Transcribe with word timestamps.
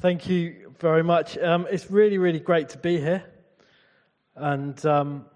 Thank 0.00 0.30
you 0.30 0.72
very 0.78 1.02
much. 1.02 1.36
Um, 1.36 1.66
it's 1.70 1.90
really, 1.90 2.16
really 2.16 2.40
great 2.40 2.70
to 2.70 2.78
be 2.78 2.98
here. 2.98 3.22
And, 4.34 4.86
um, 4.86 5.26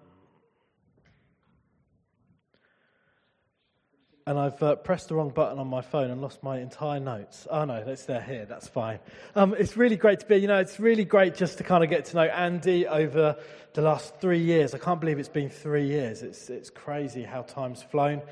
and 4.27 4.39
I've 4.39 4.63
uh, 4.63 4.77
pressed 4.77 5.11
the 5.11 5.17
wrong 5.17 5.29
button 5.29 5.59
on 5.59 5.67
my 5.67 5.83
phone 5.83 6.11
and 6.11 6.23
lost 6.23 6.43
my 6.43 6.61
entire 6.61 6.99
notes. 6.99 7.47
Oh 7.51 7.67
no, 7.67 7.75
it's 7.75 8.07
there 8.07 8.23
here. 8.23 8.47
That's 8.47 8.67
fine. 8.67 9.01
Um, 9.35 9.55
it's 9.59 9.77
really 9.77 9.97
great 9.97 10.21
to 10.21 10.27
be. 10.27 10.37
You 10.37 10.49
know, 10.49 10.61
it's 10.61 10.81
really 10.81 11.05
great 11.05 11.35
just 11.35 11.59
to 11.59 11.65
kind 11.65 11.85
of 11.85 11.91
get 11.91 12.07
to 12.07 12.17
know 12.17 12.23
Andy 12.23 12.87
over 12.87 13.37
the 13.75 13.83
last 13.83 14.19
three 14.19 14.41
years. 14.41 14.73
I 14.73 14.79
can't 14.79 14.99
believe 14.99 15.19
it's 15.19 15.29
been 15.29 15.51
three 15.51 15.87
years. 15.87 16.23
It's 16.23 16.49
it's 16.49 16.71
crazy 16.71 17.23
how 17.23 17.43
time's 17.43 17.83
flown. 17.83 18.23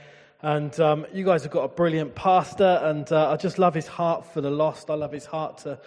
And 0.41 0.81
um, 0.81 1.05
you 1.13 1.27
guys 1.27 1.43
have 1.43 1.53
got 1.53 1.65
a 1.65 1.69
brilliant 1.69 2.15
pastor, 2.15 2.81
and 2.85 3.13
uh, 3.13 3.33
I 3.33 3.37
just 3.37 3.59
love 3.59 3.75
his 3.75 3.87
heart 3.87 4.33
for 4.33 4.41
the 4.41 4.51
lost. 4.51 4.89
I 4.89 4.95
love 4.95 5.13
his 5.13 5.27
heart 5.27 5.59
to 5.59 5.79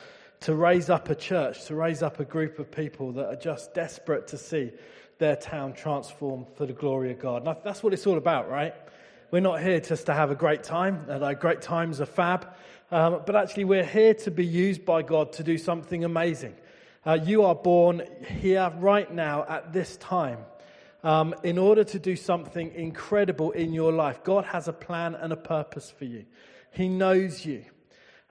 to 0.46 0.54
raise 0.54 0.91
up 0.91 1.09
a 1.09 1.16
church, 1.16 1.66
to 1.66 1.73
raise 1.73 2.04
up 2.04 2.20
a 2.20 2.23
group 2.23 2.59
of 2.59 2.70
people 2.70 3.12
that 3.12 3.26
are 3.26 3.36
just 3.36 3.73
desperate 3.73 4.27
to 4.27 4.38
see 4.38 4.72
their 5.17 5.36
town 5.36 5.73
transformed 5.73 6.45
for 6.55 6.67
the 6.67 6.73
glory 6.73 7.12
of 7.12 7.17
God. 7.17 7.48
And 7.48 7.58
that's 7.63 7.81
what 7.81 7.94
it's 7.94 8.05
all 8.05 8.20
about, 8.20 8.48
right? 8.48 8.76
We're 9.31 9.39
not 9.39 9.59
here 9.59 9.80
just 9.80 10.05
to 10.05 10.13
have 10.13 10.30
a 10.30 10.36
great 10.36 10.62
time, 10.62 11.08
and 11.09 11.23
our 11.23 11.34
great 11.34 11.63
times 11.63 12.00
are 12.00 12.05
fab, 12.05 12.48
um, 12.91 13.23
but 13.26 13.36
actually 13.36 13.63
we're 13.63 13.84
here 13.84 14.13
to 14.13 14.30
be 14.30 14.45
used 14.45 14.86
by 14.86 15.02
God 15.02 15.34
to 15.34 15.44
do 15.44 15.58
something 15.58 16.03
amazing. 16.03 16.53
Uh, 17.03 17.17
you 17.23 17.41
are 17.41 17.55
born 17.55 18.03
here 18.39 18.72
right 18.77 19.12
now 19.12 19.48
at 19.50 19.73
this 19.73 19.98
time 19.98 20.38
um, 21.03 21.34
in 21.41 21.58
order 21.58 21.84
to 21.84 21.98
do 21.98 22.16
something 22.16 22.72
incredible 22.75 23.50
in 23.50 23.73
your 23.73 23.91
life. 23.91 24.23
God 24.23 24.45
has 24.45 24.67
a 24.67 24.73
plan 24.73 25.16
and 25.16 25.34
a 25.34 25.38
purpose 25.38 25.89
for 25.89 26.05
you. 26.05 26.23
He 26.70 26.88
knows 26.88 27.44
you. 27.48 27.66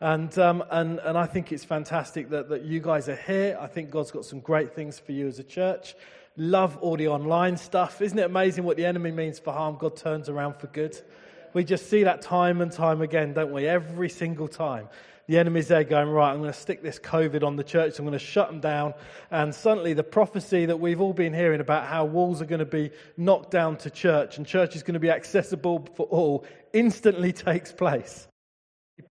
And, 0.01 0.37
um, 0.39 0.65
and, 0.71 0.99
and 0.99 1.17
I 1.17 1.27
think 1.27 1.53
it's 1.53 1.65
fantastic 1.65 2.31
that, 2.31 2.49
that 2.49 2.65
you 2.65 2.81
guys 2.81 3.09
are 3.09 3.17
here. 3.17 3.57
I 3.61 3.69
think 3.69 3.91
God's 3.91 4.11
got 4.11 4.25
some 4.25 4.41
great 4.41 4.75
things 4.75 4.99
for 4.99 5.13
you 5.13 5.29
as 5.29 5.39
a 5.39 5.45
church. 5.45 5.95
Love 6.37 6.77
all 6.79 6.97
the 6.97 7.09
online 7.09 7.57
stuff. 7.57 8.01
Isn't 8.01 8.19
it 8.19 8.25
amazing 8.25 8.65
what 8.65 8.77
the 8.77 8.85
enemy 8.85 9.13
means 9.13 9.39
for 9.39 9.53
harm? 9.53 9.77
God 9.79 9.97
turns 9.97 10.29
around 10.29 10.57
for 10.57 10.67
good. 10.67 11.01
We 11.53 11.63
just 11.63 11.89
see 11.89 12.03
that 12.03 12.23
time 12.23 12.61
and 12.61 12.73
time 12.73 13.03
again, 13.03 13.35
don't 13.35 13.53
we? 13.53 13.69
Every 13.69 14.09
single 14.09 14.49
time. 14.49 14.89
The 15.29 15.39
enemy's 15.39 15.69
there 15.69 15.85
going, 15.85 16.09
right, 16.09 16.33
I'm 16.33 16.41
going 16.41 16.53
to 16.53 16.59
stick 16.59 16.83
this 16.83 16.99
COVID 16.99 17.45
on 17.45 17.55
the 17.55 17.65
church. 17.65 17.99
I'm 17.99 18.05
going 18.05 18.19
to 18.19 18.19
shut 18.19 18.49
them 18.49 18.61
down. 18.61 18.95
And 19.31 19.55
suddenly 19.55 19.95
the 19.95 20.03
prophecy 20.03 20.67
that 20.67 20.81
we've 20.81 21.01
all 21.01 21.15
been 21.15 21.33
hearing 21.33 21.61
about 21.61 21.87
how 21.87 22.05
walls 22.05 22.43
are 22.43 22.47
going 22.47 22.59
to 22.59 22.67
be 22.67 22.91
knocked 23.17 23.53
down 23.53 23.77
to 23.79 23.91
church 23.91 24.37
and 24.37 24.47
church 24.47 24.75
is 24.75 24.83
going 24.83 24.95
to 24.95 25.01
be 25.01 25.11
accessible 25.11 25.89
for 25.95 26.07
all 26.07 26.45
instantly 26.73 27.33
takes 27.33 27.71
place 27.71 28.27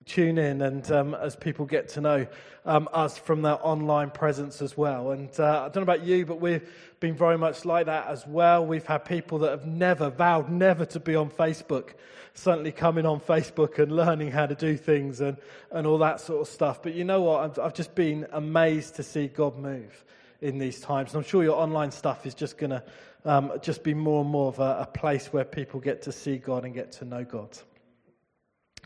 tune 0.05 0.37
in 0.37 0.61
and 0.61 0.91
um, 0.91 1.13
as 1.13 1.35
people 1.35 1.65
get 1.65 1.87
to 1.87 2.01
know 2.01 2.27
um, 2.65 2.89
us 2.91 3.17
from 3.17 3.41
their 3.41 3.65
online 3.65 4.09
presence 4.09 4.61
as 4.61 4.75
well. 4.75 5.11
And 5.11 5.29
uh, 5.39 5.61
I 5.61 5.69
don't 5.69 5.77
know 5.77 5.81
about 5.93 6.03
you, 6.03 6.25
but 6.25 6.41
we've 6.41 6.67
been 6.99 7.15
very 7.15 7.37
much 7.37 7.63
like 7.63 7.85
that 7.85 8.07
as 8.07 8.25
well. 8.27 8.65
We've 8.65 8.85
had 8.85 9.05
people 9.05 9.39
that 9.39 9.51
have 9.51 9.65
never 9.65 10.09
vowed 10.09 10.49
never 10.49 10.85
to 10.85 10.99
be 10.99 11.15
on 11.15 11.29
Facebook, 11.29 11.91
suddenly 12.33 12.71
coming 12.71 13.05
on 13.05 13.19
Facebook 13.19 13.79
and 13.79 13.91
learning 13.91 14.31
how 14.31 14.47
to 14.47 14.55
do 14.55 14.75
things 14.75 15.21
and, 15.21 15.37
and 15.71 15.87
all 15.87 15.99
that 15.99 16.19
sort 16.19 16.41
of 16.41 16.47
stuff. 16.47 16.83
But 16.83 16.93
you 16.93 17.03
know 17.03 17.21
what? 17.21 17.43
I've, 17.43 17.59
I've 17.59 17.73
just 17.73 17.95
been 17.95 18.27
amazed 18.31 18.95
to 18.95 19.03
see 19.03 19.27
God 19.27 19.57
move 19.57 20.03
in 20.41 20.57
these 20.57 20.81
times. 20.81 21.13
And 21.13 21.23
I'm 21.23 21.29
sure 21.29 21.43
your 21.43 21.57
online 21.57 21.91
stuff 21.91 22.25
is 22.25 22.33
just 22.33 22.57
going 22.57 22.71
to 22.71 22.83
um, 23.25 23.53
just 23.61 23.83
be 23.83 23.93
more 23.93 24.21
and 24.21 24.29
more 24.29 24.47
of 24.47 24.59
a, 24.59 24.79
a 24.81 24.85
place 24.85 25.27
where 25.27 25.43
people 25.45 25.79
get 25.79 26.01
to 26.03 26.11
see 26.11 26.37
God 26.37 26.65
and 26.65 26.73
get 26.73 26.91
to 26.93 27.05
know 27.05 27.23
God 27.23 27.57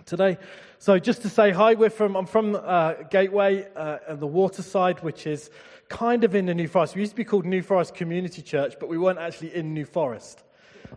today. 0.05 0.37
So 0.79 0.99
just 0.99 1.21
to 1.21 1.29
say 1.29 1.51
hi, 1.51 1.75
we're 1.75 1.89
from, 1.89 2.15
I'm 2.15 2.25
from 2.25 2.55
uh, 2.55 2.93
Gateway 3.09 3.67
uh, 3.75 3.99
and 4.07 4.19
the 4.19 4.27
Waterside, 4.27 5.01
which 5.01 5.25
is 5.25 5.49
kind 5.89 6.23
of 6.23 6.35
in 6.35 6.45
the 6.45 6.53
New 6.53 6.67
Forest. 6.67 6.95
We 6.95 7.01
used 7.01 7.11
to 7.11 7.15
be 7.15 7.23
called 7.23 7.45
New 7.45 7.61
Forest 7.61 7.95
Community 7.95 8.41
Church, 8.41 8.75
but 8.79 8.89
we 8.89 8.97
weren't 8.97 9.19
actually 9.19 9.55
in 9.55 9.73
New 9.73 9.85
Forest. 9.85 10.43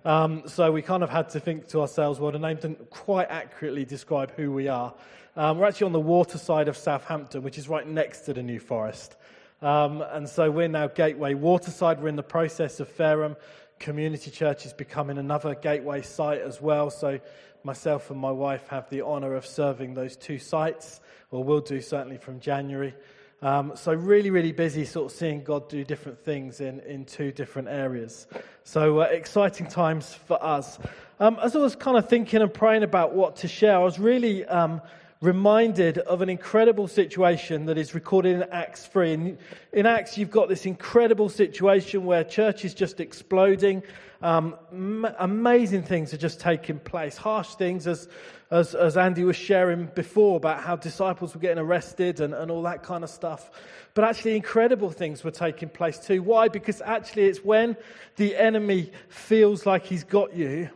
Um, 0.04 0.42
so 0.46 0.72
we 0.72 0.82
kind 0.82 1.02
of 1.02 1.10
had 1.10 1.28
to 1.30 1.40
think 1.40 1.68
to 1.68 1.80
ourselves, 1.80 2.20
well, 2.20 2.32
the 2.32 2.38
name 2.38 2.56
didn't 2.56 2.90
quite 2.90 3.28
accurately 3.30 3.84
describe 3.84 4.32
who 4.32 4.52
we 4.52 4.68
are. 4.68 4.94
Um, 5.36 5.58
we're 5.58 5.66
actually 5.66 5.86
on 5.86 5.92
the 5.92 6.00
water 6.00 6.38
side 6.38 6.68
of 6.68 6.76
Southampton, 6.76 7.42
which 7.42 7.58
is 7.58 7.68
right 7.68 7.86
next 7.86 8.20
to 8.22 8.34
the 8.34 8.42
New 8.42 8.60
Forest. 8.60 9.16
Um, 9.62 10.02
and 10.02 10.28
so 10.28 10.50
we're 10.50 10.68
now 10.68 10.88
Gateway 10.88 11.34
Waterside. 11.34 12.00
We're 12.00 12.08
in 12.08 12.16
the 12.16 12.22
process 12.22 12.80
of 12.80 12.88
Fareham 12.88 13.36
Community 13.78 14.30
Church 14.30 14.64
is 14.64 14.72
becoming 14.72 15.18
another 15.18 15.54
Gateway 15.54 16.02
site 16.02 16.40
as 16.40 16.60
well. 16.60 16.90
So 16.90 17.20
myself 17.66 18.10
and 18.10 18.18
my 18.18 18.30
wife 18.30 18.68
have 18.68 18.88
the 18.88 19.02
honour 19.02 19.34
of 19.34 19.44
serving 19.44 19.92
those 19.92 20.16
two 20.16 20.38
sites, 20.38 21.00
or 21.30 21.44
will 21.44 21.60
do 21.60 21.82
certainly 21.82 22.16
from 22.16 22.40
January. 22.40 22.94
Um, 23.42 23.72
so 23.74 23.92
really, 23.92 24.30
really 24.30 24.52
busy 24.52 24.86
sort 24.86 25.12
of 25.12 25.18
seeing 25.18 25.44
God 25.44 25.68
do 25.68 25.84
different 25.84 26.18
things 26.18 26.60
in, 26.60 26.80
in 26.80 27.04
two 27.04 27.32
different 27.32 27.68
areas. 27.68 28.26
So 28.64 29.00
uh, 29.00 29.04
exciting 29.04 29.66
times 29.66 30.14
for 30.14 30.42
us. 30.42 30.78
Um, 31.20 31.38
as 31.42 31.54
I 31.54 31.58
was 31.58 31.76
kind 31.76 31.98
of 31.98 32.08
thinking 32.08 32.40
and 32.40 32.54
praying 32.54 32.82
about 32.82 33.14
what 33.14 33.36
to 33.36 33.48
share, 33.48 33.74
I 33.74 33.84
was 33.84 33.98
really 33.98 34.46
um, 34.46 34.80
reminded 35.20 35.98
of 35.98 36.20
an 36.20 36.28
incredible 36.28 36.86
situation 36.86 37.66
that 37.66 37.78
is 37.78 37.94
recorded 37.94 38.36
in 38.36 38.42
Acts 38.50 38.86
3. 38.86 39.12
In, 39.12 39.38
in 39.72 39.86
Acts, 39.86 40.18
you've 40.18 40.30
got 40.30 40.48
this 40.48 40.66
incredible 40.66 41.28
situation 41.28 42.04
where 42.04 42.22
church 42.22 42.64
is 42.64 42.74
just 42.74 43.00
exploding. 43.00 43.82
Um, 44.20 44.56
m- 44.70 45.14
amazing 45.18 45.84
things 45.84 46.12
are 46.12 46.18
just 46.18 46.38
taking 46.38 46.78
place. 46.78 47.16
Harsh 47.16 47.54
things, 47.54 47.86
as, 47.86 48.08
as, 48.50 48.74
as 48.74 48.96
Andy 48.96 49.24
was 49.24 49.36
sharing 49.36 49.86
before 49.86 50.36
about 50.36 50.62
how 50.62 50.76
disciples 50.76 51.34
were 51.34 51.40
getting 51.40 51.58
arrested 51.58 52.20
and, 52.20 52.34
and 52.34 52.50
all 52.50 52.62
that 52.62 52.82
kind 52.82 53.02
of 53.02 53.08
stuff. 53.08 53.50
But 53.94 54.04
actually, 54.04 54.36
incredible 54.36 54.90
things 54.90 55.24
were 55.24 55.30
taking 55.30 55.70
place 55.70 55.98
too. 55.98 56.22
Why? 56.22 56.48
Because 56.48 56.82
actually, 56.82 57.24
it's 57.24 57.40
when 57.40 57.76
the 58.16 58.36
enemy 58.36 58.92
feels 59.08 59.64
like 59.64 59.86
he's 59.86 60.04
got 60.04 60.36
you 60.36 60.68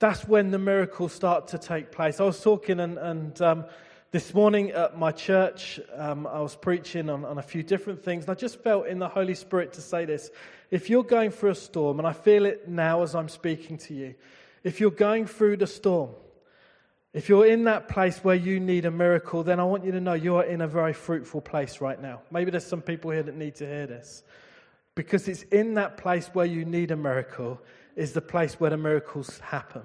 that's 0.00 0.26
when 0.26 0.50
the 0.50 0.58
miracles 0.58 1.12
start 1.14 1.48
to 1.48 1.56
take 1.56 1.90
place. 1.90 2.20
I 2.20 2.24
was 2.24 2.42
talking 2.42 2.80
and, 2.80 2.98
and 2.98 3.40
um, 3.40 3.64
this 4.14 4.32
morning 4.32 4.70
at 4.70 4.96
my 4.96 5.10
church, 5.10 5.80
um, 5.96 6.24
I 6.24 6.38
was 6.38 6.54
preaching 6.54 7.10
on, 7.10 7.24
on 7.24 7.38
a 7.38 7.42
few 7.42 7.64
different 7.64 8.04
things, 8.04 8.26
and 8.26 8.30
I 8.30 8.34
just 8.34 8.62
felt 8.62 8.86
in 8.86 9.00
the 9.00 9.08
Holy 9.08 9.34
Spirit 9.34 9.72
to 9.72 9.80
say 9.80 10.04
this. 10.04 10.30
If 10.70 10.88
you're 10.88 11.02
going 11.02 11.32
through 11.32 11.50
a 11.50 11.56
storm, 11.56 11.98
and 11.98 12.06
I 12.06 12.12
feel 12.12 12.46
it 12.46 12.68
now 12.68 13.02
as 13.02 13.16
I'm 13.16 13.28
speaking 13.28 13.76
to 13.78 13.92
you, 13.92 14.14
if 14.62 14.78
you're 14.78 14.92
going 14.92 15.26
through 15.26 15.56
the 15.56 15.66
storm, 15.66 16.10
if 17.12 17.28
you're 17.28 17.44
in 17.44 17.64
that 17.64 17.88
place 17.88 18.18
where 18.22 18.36
you 18.36 18.60
need 18.60 18.84
a 18.84 18.90
miracle, 18.92 19.42
then 19.42 19.58
I 19.58 19.64
want 19.64 19.84
you 19.84 19.90
to 19.90 20.00
know 20.00 20.12
you 20.14 20.36
are 20.36 20.44
in 20.44 20.60
a 20.60 20.68
very 20.68 20.92
fruitful 20.92 21.40
place 21.40 21.80
right 21.80 22.00
now. 22.00 22.22
Maybe 22.30 22.52
there's 22.52 22.64
some 22.64 22.82
people 22.82 23.10
here 23.10 23.24
that 23.24 23.34
need 23.34 23.56
to 23.56 23.66
hear 23.66 23.88
this. 23.88 24.22
Because 24.94 25.26
it's 25.26 25.42
in 25.42 25.74
that 25.74 25.96
place 25.96 26.28
where 26.28 26.46
you 26.46 26.64
need 26.64 26.92
a 26.92 26.96
miracle, 26.96 27.60
is 27.96 28.12
the 28.12 28.22
place 28.22 28.60
where 28.60 28.70
the 28.70 28.76
miracles 28.76 29.40
happen. 29.40 29.82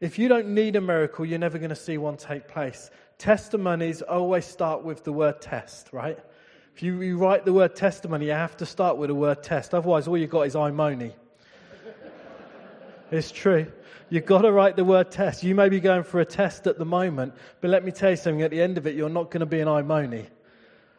If 0.00 0.16
you 0.16 0.28
don't 0.28 0.54
need 0.54 0.76
a 0.76 0.80
miracle, 0.80 1.24
you're 1.24 1.40
never 1.40 1.58
going 1.58 1.70
to 1.70 1.74
see 1.74 1.98
one 1.98 2.16
take 2.16 2.46
place 2.46 2.92
testimonies 3.18 4.00
always 4.00 4.46
start 4.46 4.84
with 4.84 5.04
the 5.04 5.12
word 5.12 5.42
test, 5.42 5.92
right? 5.92 6.18
If 6.74 6.82
you, 6.82 7.00
you 7.02 7.18
write 7.18 7.44
the 7.44 7.52
word 7.52 7.74
testimony, 7.74 8.26
you 8.26 8.32
have 8.32 8.56
to 8.58 8.66
start 8.66 8.96
with 8.96 9.08
the 9.08 9.14
word 9.14 9.42
test. 9.42 9.74
Otherwise, 9.74 10.06
all 10.06 10.16
you've 10.16 10.30
got 10.30 10.42
is 10.42 10.54
imony. 10.54 11.12
it's 13.10 13.32
true. 13.32 13.66
You've 14.10 14.26
got 14.26 14.42
to 14.42 14.52
write 14.52 14.76
the 14.76 14.84
word 14.84 15.10
test. 15.10 15.42
You 15.42 15.54
may 15.54 15.68
be 15.68 15.80
going 15.80 16.04
for 16.04 16.20
a 16.20 16.24
test 16.24 16.66
at 16.66 16.78
the 16.78 16.84
moment, 16.84 17.34
but 17.60 17.70
let 17.70 17.84
me 17.84 17.90
tell 17.90 18.10
you 18.10 18.16
something. 18.16 18.42
At 18.42 18.52
the 18.52 18.62
end 18.62 18.78
of 18.78 18.86
it, 18.86 18.94
you're 18.94 19.08
not 19.08 19.30
going 19.30 19.40
to 19.40 19.46
be 19.46 19.60
an 19.60 19.68
imony. 19.68 20.26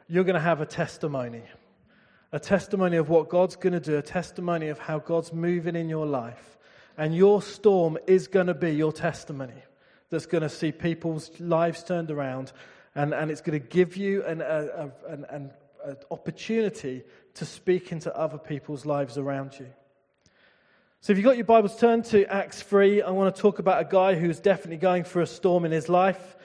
You're 0.10 0.26
going 0.26 0.36
to 0.36 0.42
have 0.42 0.60
a 0.60 0.66
testimony. 0.66 1.44
A 2.32 2.40
testimony 2.40 2.98
of 2.98 3.10
what 3.10 3.30
God's 3.30 3.56
going 3.56 3.74
to 3.74 3.80
do, 3.80 3.98
a 3.98 4.02
testimony 4.02 4.68
of 4.68 4.78
how 4.78 5.00
God's 5.00 5.32
moving 5.32 5.76
in 5.76 5.90
your 5.90 6.06
life. 6.06 6.58
And 6.98 7.16
your 7.16 7.42
storm 7.42 7.98
is 8.06 8.28
going 8.28 8.48
to 8.48 8.54
be 8.54 8.72
your 8.72 8.92
testimony 8.92 9.64
that's 10.10 10.26
going 10.26 10.44
to 10.44 10.50
see 10.50 10.72
people's 10.72 11.32
lives 11.40 11.84
turned 11.84 12.12
around, 12.12 12.52
and, 12.96 13.14
and 13.14 13.30
it's 13.32 13.42
going 13.42 13.60
to 13.60 13.66
give 13.66 13.96
you 13.96 14.24
an, 14.26 14.42
a, 14.42 14.92
an, 15.08 15.26
an, 15.30 15.52
an 15.86 15.98
opportunity 16.12 17.04
to 17.36 17.46
speak 17.46 17.92
into 17.92 18.16
other 18.16 18.38
people's 18.38 18.86
lives 18.86 19.18
around 19.18 19.60
you. 19.60 19.68
So, 21.02 21.12
if 21.12 21.18
you've 21.18 21.26
got 21.26 21.38
your 21.38 21.46
Bibles, 21.46 21.80
turn 21.80 22.04
to 22.04 22.26
Acts 22.26 22.62
3. 22.62 23.04
I 23.04 23.12
want 23.12 23.34
to 23.34 23.42
talk 23.42 23.60
about 23.60 23.82
a 23.82 23.86
guy 23.86 24.16
who's 24.16 24.40
definitely 24.40 24.78
going 24.78 25.06
through 25.06 25.24
a 25.24 25.28
storm 25.28 25.64
in 25.64 25.72
his 25.72 25.88
life. 25.88 26.36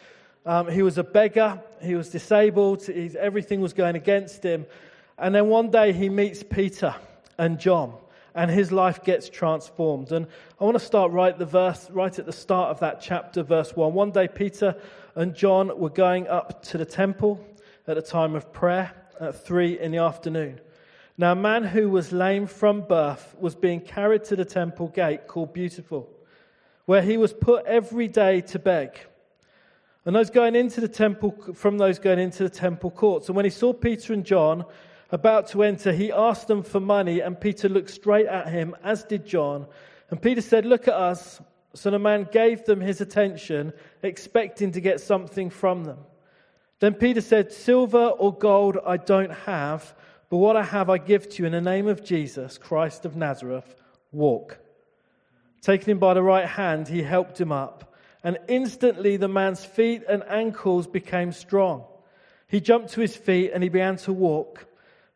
Um, 0.47 0.69
he 0.69 0.83
was 0.83 0.99
a 0.99 1.03
beggar, 1.03 1.61
he 1.83 1.95
was 1.95 2.11
disabled, 2.11 2.89
everything 2.89 3.63
was 3.63 3.73
going 3.73 3.97
against 3.97 4.45
him. 4.45 4.67
And 5.19 5.35
then 5.35 5.49
one 5.49 5.71
day 5.71 5.93
he 5.93 6.09
meets 6.11 6.43
Peter 6.43 6.95
and 7.39 7.59
John 7.59 7.95
and 8.35 8.51
his 8.51 8.73
life 8.73 9.05
gets 9.05 9.29
transformed. 9.29 10.11
And 10.11 10.27
I 10.61 10.65
want 10.65 10.79
to 10.79 10.85
start 10.85 11.13
right 11.13 11.39
the 11.39 11.47
verse 11.47 11.89
right 11.91 12.19
at 12.19 12.27
the 12.27 12.33
start 12.33 12.71
of 12.71 12.81
that 12.81 13.01
chapter, 13.01 13.43
verse 13.43 13.77
one. 13.77 13.95
One 13.95 14.11
day, 14.11 14.29
Peter 14.29 14.77
and 15.15 15.35
John 15.35 15.79
were 15.79 15.91
going 15.91 16.27
up 16.27 16.63
to 16.65 16.79
the 16.79 16.85
temple 16.85 17.45
at 17.87 17.97
a 17.97 18.03
time 18.03 18.35
of 18.35 18.53
prayer 18.53 18.93
at 19.21 19.45
three 19.45 19.79
in 19.79 19.93
the 19.93 19.99
afternoon. 19.99 20.61
Now, 21.17 21.31
a 21.31 21.37
man 21.37 21.63
who 21.63 21.89
was 21.89 22.11
lame 22.11 22.49
from 22.49 22.81
birth 22.81 23.37
was 23.39 23.55
being 23.55 23.81
carried 23.81 24.25
to 24.25 24.37
the 24.37 24.45
temple 24.45 24.89
gate 24.89 25.29
called 25.29 25.53
Beautiful, 25.53 26.11
where 26.87 27.03
he 27.03 27.17
was 27.17 27.33
put 27.33 27.65
every 27.67 28.09
day 28.09 28.41
to 28.41 28.59
beg. 28.59 28.99
and 30.05 30.15
those 30.15 30.31
going 30.31 30.55
into 30.55 30.81
the 30.81 30.89
temple, 30.89 31.35
from 31.55 31.79
those 31.79 31.99
going 31.99 32.19
into 32.19 32.43
the 32.43 32.51
temple 32.51 32.91
courts. 32.91 33.29
And 33.29 33.37
when 33.37 33.45
he 33.45 33.51
saw 33.51 33.73
Peter 33.73 34.13
and 34.13 34.25
John 34.25 34.65
about 35.11 35.49
to 35.49 35.63
enter, 35.63 35.93
he 35.93 36.11
asked 36.13 36.49
them 36.49 36.63
for 36.63 36.81
money, 36.81 37.21
and 37.21 37.41
Peter 37.41 37.69
looked 37.69 37.91
straight 37.91 38.27
at 38.27 38.49
him, 38.49 38.75
as 38.83 39.05
did 39.05 39.27
John. 39.27 39.67
And 40.11 40.21
Peter 40.21 40.41
said, 40.41 40.65
Look 40.65 40.89
at 40.89 40.95
us. 40.95 41.41
So 41.75 41.91
the 41.91 41.99
man 41.99 42.29
gave 42.31 42.65
them 42.65 42.81
his 42.81 43.01
attention, 43.01 43.73
expecting 44.03 44.73
to 44.73 44.81
get 44.81 45.01
something 45.01 45.51
from 45.51 45.85
them. 45.85 45.99
Then 46.79 46.95
Peter 46.95 47.21
said, 47.21 47.53
Silver 47.53 48.07
or 48.07 48.33
gold 48.33 48.79
I 48.87 48.97
don't 48.97 49.33
have, 49.33 49.95
but 50.31 50.37
what 50.37 50.57
I 50.57 50.63
have 50.63 50.89
I 50.89 50.99
give 50.99 51.29
to 51.31 51.43
you 51.43 51.47
in 51.47 51.53
the 51.53 51.61
name 51.61 51.89
of 51.89 52.05
Jesus, 52.05 52.59
Christ 52.59 53.05
of 53.05 53.17
Nazareth. 53.17 53.75
Walk. 54.13 54.59
Taking 55.63 55.93
him 55.93 55.99
by 55.99 56.15
the 56.15 56.23
right 56.23 56.47
hand, 56.47 56.87
he 56.87 57.03
helped 57.03 57.41
him 57.41 57.51
up 57.51 57.95
and 58.25 58.39
instantly 58.49 59.19
the 59.19 59.29
man's 59.29 59.65
feet 59.65 60.03
and 60.09 60.25
ankles 60.27 60.87
became 60.87 61.31
strong. 61.31 61.85
He 62.49 62.61
jumped 62.61 62.93
to 62.95 63.03
his 63.03 63.15
feet 63.15 63.51
and 63.53 63.63
he 63.63 63.69
began 63.69 63.99
to 63.99 64.13
walk. 64.13 64.67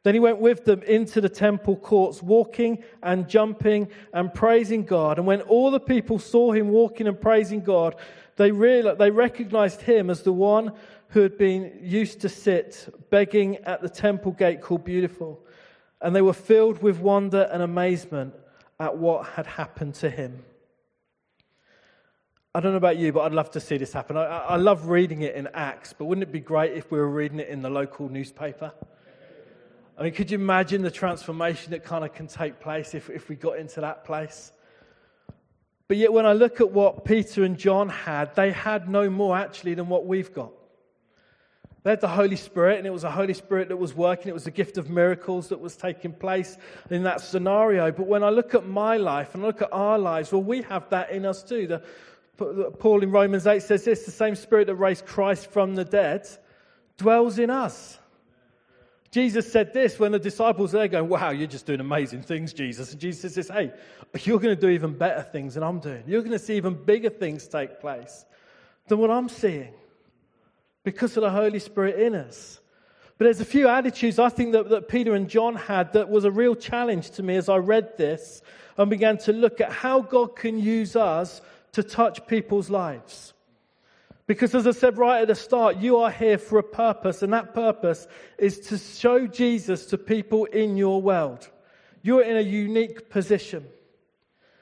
Then 0.09 0.15
he 0.15 0.21
went 0.21 0.39
with 0.39 0.65
them 0.65 0.81
into 0.85 1.21
the 1.21 1.29
temple 1.29 1.77
courts, 1.77 2.23
walking 2.23 2.83
and 3.03 3.29
jumping 3.29 3.89
and 4.15 4.33
praising 4.33 4.87
God. 4.87 5.19
And 5.19 5.27
when 5.27 5.43
all 5.43 5.71
the 5.71 5.79
people 5.79 6.19
saw 6.19 6.51
him 6.51 6.71
walking 6.71 7.07
and 7.07 7.21
praising 7.21 7.61
God, 7.61 7.95
they, 8.37 8.51
realized, 8.51 8.99
they 8.99 9.11
recognized 9.11 9.83
him 9.83 10.09
as 10.09 10.23
the 10.23 10.33
one 10.33 10.73
who 11.09 11.21
had 11.21 11.37
been 11.37 11.79
used 11.83 12.21
to 12.21 12.31
sit 12.31 12.89
begging 13.11 13.57
at 13.67 13.83
the 13.83 13.89
temple 13.91 14.33
gate 14.33 14.63
called 14.63 14.83
Beautiful. 14.83 15.45
And 16.01 16.17
they 16.17 16.23
were 16.23 16.33
filled 16.33 16.83
with 16.83 17.01
wonder 17.01 17.47
and 17.53 17.63
amazement 17.63 18.33
at 18.81 18.97
what 18.97 19.27
had 19.27 19.47
happened 19.47 19.95
to 19.97 20.09
him. 20.09 20.43
I 22.55 22.61
don't 22.61 22.73
know 22.73 22.79
about 22.79 22.97
you, 22.97 23.13
but 23.13 23.27
I'd 23.27 23.35
love 23.35 23.51
to 23.51 23.61
see 23.61 23.77
this 23.77 23.93
happen. 23.93 24.17
I, 24.17 24.25
I, 24.25 24.57
love 24.57 24.89
reading 24.89 25.21
it 25.21 25.35
in 25.35 25.49
Acts, 25.53 25.93
but 25.93 26.07
wouldn't 26.07 26.27
it 26.27 26.33
be 26.33 26.41
great 26.41 26.73
if 26.73 26.91
we 26.91 26.97
were 26.97 27.11
reading 27.11 27.41
it 27.41 27.49
in 27.49 27.61
the 27.61 27.69
local 27.69 28.09
newspaper? 28.09 28.73
I 29.99 30.05
mean, 30.05 30.13
could 30.13 30.31
you 30.31 30.39
imagine 30.39 30.83
the 30.83 30.93
transformation 30.93 31.73
that 31.73 31.83
kind 31.83 32.05
of 32.05 32.15
can 32.15 32.29
take 32.29 32.61
place 32.61 32.95
if, 32.95 33.11
if 33.11 33.29
we 33.29 33.35
got 33.35 33.59
into 33.59 33.81
that 33.81 34.05
place? 34.05 34.53
But 35.89 35.97
yet, 35.97 36.13
when 36.13 36.25
I 36.25 36.35
look 36.35 36.61
at 36.61 36.71
what 36.71 37.05
Peter 37.05 37.43
and 37.43 37.59
John 37.59 37.89
had, 37.89 38.37
they 38.37 38.53
had 38.53 38.89
no 38.89 39.11
more 39.11 39.37
actually 39.37 39.75
than 39.75 39.89
what 39.89 40.07
we've 40.07 40.33
got. 40.33 40.53
They 41.83 41.91
had 41.91 42.01
the 42.01 42.09
Holy 42.09 42.37
Spirit, 42.37 42.79
and 42.79 42.87
it 42.87 42.93
was 42.93 43.03
a 43.03 43.11
Holy 43.11 43.35
Spirit 43.35 43.69
that 43.71 43.77
was 43.77 43.93
working. 43.93 44.29
It 44.29 44.35
was 44.35 44.45
the 44.45 44.53
gift 44.53 44.79
of 44.79 44.89
miracles 44.89 45.49
that 45.49 45.59
was 45.59 45.77
taking 45.77 46.13
place 46.13 46.59
in 46.91 47.03
that 47.05 47.21
scenario. 47.21 47.91
But 47.91 48.07
when 48.07 48.23
I 48.23 48.31
look 48.31 48.55
at 48.55 48.67
my 48.67 48.99
life 48.99 49.35
and 49.35 49.43
I 49.43 49.47
look 49.47 49.63
at 49.63 49.73
our 49.73 49.99
lives, 49.99 50.31
well, 50.31 50.43
we 50.43 50.63
have 50.63 50.89
that 50.91 51.11
in 51.11 51.27
us 51.27 51.43
too. 51.43 51.67
The, 51.67 51.83
Paul 52.79 53.03
in 53.03 53.11
Romans 53.11 53.49
8 53.49 53.63
says 53.63 53.85
this 53.85 54.05
the 54.05 54.13
same 54.13 54.37
spirit 54.37 54.69
that 54.69 54.77
raised 54.77 55.07
Christ 55.07 55.51
from 55.51 55.75
the 55.75 55.85
dead 55.85 56.29
dwells 56.99 57.41
in 57.41 57.51
us. 57.51 57.99
Jesus 59.11 59.51
said 59.51 59.73
this 59.73 59.99
when 59.99 60.13
the 60.13 60.19
disciples 60.19 60.75
are 60.75 60.79
there 60.79 60.89
going, 60.89 61.09
Wow, 61.09 61.31
you're 61.31 61.47
just 61.47 61.67
doing 61.67 61.81
amazing 61.81 62.23
things, 62.23 62.53
Jesus. 62.53 62.93
And 62.93 63.01
Jesus 63.01 63.35
says, 63.35 63.49
Hey, 63.49 63.73
you're 64.23 64.39
going 64.39 64.55
to 64.55 64.61
do 64.61 64.69
even 64.69 64.97
better 64.97 65.23
things 65.23 65.55
than 65.55 65.63
I'm 65.63 65.81
doing. 65.81 66.05
You're 66.07 66.21
going 66.21 66.33
to 66.33 66.39
see 66.39 66.57
even 66.57 66.75
bigger 66.75 67.11
things 67.11 67.49
take 67.49 67.81
place 67.81 68.27
than 68.89 68.99
what 68.99 69.11
I'm 69.11 69.29
seeing 69.29 69.73
because 70.85 71.17
of 71.17 71.23
the 71.23 71.31
Holy 71.31 71.59
Spirit 71.59 71.99
in 71.99 72.15
us. 72.15 72.61
But 73.17 73.25
there's 73.25 73.41
a 73.41 73.47
few 73.47 73.69
attitudes 73.69 74.19
I 74.19 74.29
think 74.29 74.53
that, 74.53 74.69
that 74.69 74.89
Peter 74.89 75.15
and 75.15 75.29
John 75.29 75.57
had 75.57 75.95
that 75.95 76.09
was 76.09 76.25
a 76.25 76.31
real 76.31 76.55
challenge 76.55 77.11
to 77.13 77.23
me 77.23 77.37
as 77.37 77.49
I 77.49 77.57
read 77.57 77.97
this 77.97 78.43
and 78.77 78.89
began 78.89 79.19
to 79.19 79.33
look 79.33 79.61
at 79.61 79.73
how 79.73 80.01
God 80.01 80.37
can 80.37 80.59
use 80.59 80.95
us 80.95 81.41
to 81.73 81.83
touch 81.83 82.27
people's 82.27 82.71
lives. 82.71 83.33
Because 84.29 84.55
as 84.55 84.67
I 84.67 84.73
said 84.73 84.99
right 84.99 85.23
at 85.23 85.29
the 85.29 85.35
start, 85.35 85.79
you 85.79 85.97
are 85.97 86.11
here 86.11 86.37
for 86.37 86.59
a 86.59 86.63
purpose, 86.63 87.23
and 87.23 87.33
that 87.33 87.55
purpose 87.55 88.07
is 88.37 88.61
to 88.69 88.77
show 88.77 89.27
Jesus 89.27 89.87
to 89.87 89.97
people 89.97 90.45
in 90.45 90.77
your 90.77 91.01
world. 91.01 91.49
You're 92.03 92.23
in 92.23 92.37
a 92.37 92.43
unique 92.43 93.09
position. 93.09 93.67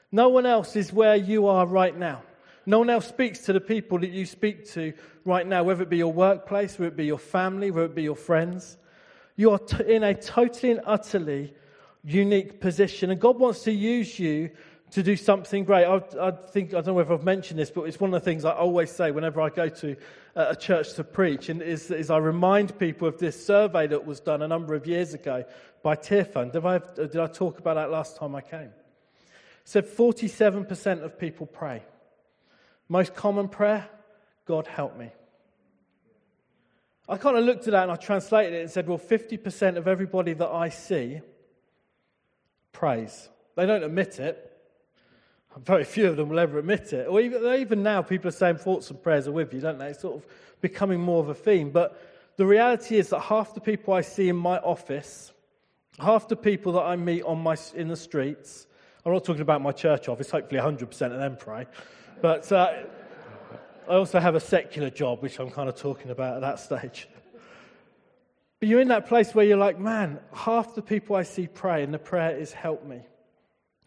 No 0.09 0.29
one 0.29 0.45
else 0.45 0.77
is 0.77 0.93
where 0.93 1.17
you 1.17 1.47
are 1.47 1.67
right 1.67 1.95
now. 1.95 2.23
No 2.65 2.79
one 2.79 2.89
else 2.89 3.07
speaks 3.07 3.39
to 3.39 3.53
the 3.53 3.59
people 3.59 3.99
that 3.99 4.09
you 4.09 4.25
speak 4.25 4.69
to 4.71 4.93
right 5.25 5.45
now, 5.45 5.63
whether 5.63 5.83
it 5.83 5.89
be 5.89 5.97
your 5.97 6.13
workplace, 6.13 6.79
whether 6.79 6.87
it 6.93 6.97
be 6.97 7.05
your 7.05 7.19
family, 7.19 7.69
whether 7.69 7.87
it 7.87 7.95
be 7.95 8.03
your 8.03 8.15
friends. 8.15 8.77
You 9.35 9.51
are 9.51 9.59
t- 9.59 9.83
in 9.85 10.01
a 10.01 10.13
totally 10.13 10.71
and 10.71 10.81
utterly 10.85 11.53
unique 12.05 12.61
position, 12.61 13.11
and 13.11 13.19
God 13.19 13.37
wants 13.37 13.63
to 13.63 13.71
use 13.73 14.17
you 14.17 14.51
to 14.91 15.03
do 15.03 15.15
something 15.15 15.65
great. 15.65 15.85
I, 15.85 16.01
I, 16.19 16.31
think, 16.31 16.69
I 16.69 16.77
don't 16.77 16.87
know 16.87 16.93
whether 16.93 17.13
I've 17.13 17.23
mentioned 17.23 17.59
this, 17.59 17.71
but 17.71 17.83
it's 17.83 17.99
one 17.99 18.13
of 18.13 18.21
the 18.21 18.25
things 18.25 18.45
I 18.45 18.51
always 18.51 18.91
say 18.91 19.11
whenever 19.11 19.41
I 19.41 19.49
go 19.49 19.67
to 19.67 19.95
a 20.35 20.55
church 20.55 20.93
to 20.93 21.03
preach, 21.03 21.49
and 21.49 21.61
is, 21.61 21.91
is 21.91 22.09
I 22.09 22.17
remind 22.17 22.77
people 22.77 23.07
of 23.07 23.17
this 23.17 23.45
survey 23.45 23.87
that 23.87 24.05
was 24.05 24.19
done 24.19 24.41
a 24.41 24.47
number 24.47 24.75
of 24.75 24.85
years 24.85 25.13
ago 25.13 25.43
by 25.83 25.95
Tearfund. 25.95 26.53
Did 26.53 26.65
I, 26.65 26.79
did 26.95 27.17
I 27.17 27.27
talk 27.27 27.59
about 27.59 27.75
that 27.75 27.91
last 27.91 28.17
time 28.17 28.35
I 28.35 28.41
came? 28.41 28.61
It 28.61 28.73
said 29.65 29.85
47% 29.85 31.03
of 31.03 31.19
people 31.19 31.47
pray. 31.47 31.83
Most 32.87 33.15
common 33.15 33.49
prayer, 33.49 33.89
God 34.45 34.67
help 34.67 34.97
me. 34.97 35.11
I 37.09 37.17
kind 37.17 37.37
of 37.37 37.45
looked 37.45 37.67
at 37.67 37.71
that 37.71 37.83
and 37.83 37.91
I 37.91 37.95
translated 37.95 38.53
it 38.53 38.61
and 38.61 38.71
said, 38.71 38.87
well, 38.87 38.99
50% 38.99 39.77
of 39.77 39.87
everybody 39.87 40.33
that 40.33 40.49
I 40.49 40.69
see 40.69 41.21
prays. 42.73 43.29
They 43.55 43.65
don't 43.65 43.83
admit 43.83 44.19
it, 44.19 44.56
very 45.65 45.83
few 45.83 46.07
of 46.07 46.17
them 46.17 46.29
will 46.29 46.39
ever 46.39 46.59
admit 46.59 46.93
it. 46.93 47.07
Or 47.07 47.19
even, 47.19 47.43
even 47.59 47.83
now, 47.83 48.01
people 48.01 48.27
are 48.27 48.31
saying 48.31 48.57
thoughts 48.57 48.89
and 48.89 49.01
prayers 49.01 49.27
are 49.27 49.31
with 49.31 49.53
you, 49.53 49.61
don't 49.61 49.77
they? 49.77 49.87
It's 49.87 50.01
sort 50.01 50.15
of 50.15 50.25
becoming 50.61 50.99
more 50.99 51.21
of 51.21 51.29
a 51.29 51.33
theme. 51.33 51.69
But 51.71 52.01
the 52.37 52.45
reality 52.45 52.97
is 52.97 53.09
that 53.09 53.19
half 53.19 53.53
the 53.53 53.61
people 53.61 53.93
I 53.93 54.01
see 54.01 54.29
in 54.29 54.35
my 54.35 54.59
office, 54.59 55.31
half 55.99 56.27
the 56.27 56.35
people 56.35 56.73
that 56.73 56.83
I 56.83 56.95
meet 56.95 57.23
on 57.23 57.39
my, 57.39 57.57
in 57.75 57.87
the 57.87 57.95
streets, 57.95 58.67
I'm 59.05 59.13
not 59.13 59.23
talking 59.23 59.41
about 59.41 59.61
my 59.61 59.71
church 59.71 60.09
office, 60.09 60.29
hopefully 60.29 60.59
100% 60.59 60.83
of 60.83 61.17
them 61.17 61.37
pray. 61.37 61.65
But 62.21 62.51
uh, 62.51 62.83
I 63.87 63.93
also 63.93 64.19
have 64.19 64.35
a 64.35 64.39
secular 64.39 64.89
job, 64.89 65.21
which 65.21 65.39
I'm 65.39 65.49
kind 65.49 65.69
of 65.69 65.75
talking 65.75 66.11
about 66.11 66.35
at 66.35 66.41
that 66.41 66.59
stage. 66.59 67.07
But 68.59 68.69
you're 68.69 68.81
in 68.81 68.87
that 68.89 69.07
place 69.07 69.33
where 69.35 69.45
you're 69.45 69.57
like, 69.57 69.79
man, 69.79 70.19
half 70.33 70.75
the 70.75 70.81
people 70.81 71.15
I 71.15 71.23
see 71.23 71.47
pray, 71.47 71.83
and 71.83 71.93
the 71.93 71.99
prayer 71.99 72.35
is 72.35 72.51
help 72.51 72.85
me. 72.85 73.01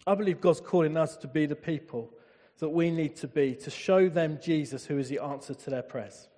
I 0.06 0.14
believe 0.14 0.40
God's 0.40 0.60
calling 0.60 0.96
us 0.96 1.16
to 1.18 1.28
be 1.28 1.46
the 1.46 1.56
people 1.56 2.10
that 2.58 2.68
we 2.68 2.90
need 2.90 3.16
to 3.16 3.28
be 3.28 3.54
to 3.54 3.70
show 3.70 4.08
them 4.08 4.38
Jesus, 4.42 4.86
who 4.86 4.98
is 4.98 5.08
the 5.08 5.18
answer 5.18 5.54
to 5.54 5.70
their 5.70 5.82
prayers. 5.82 6.28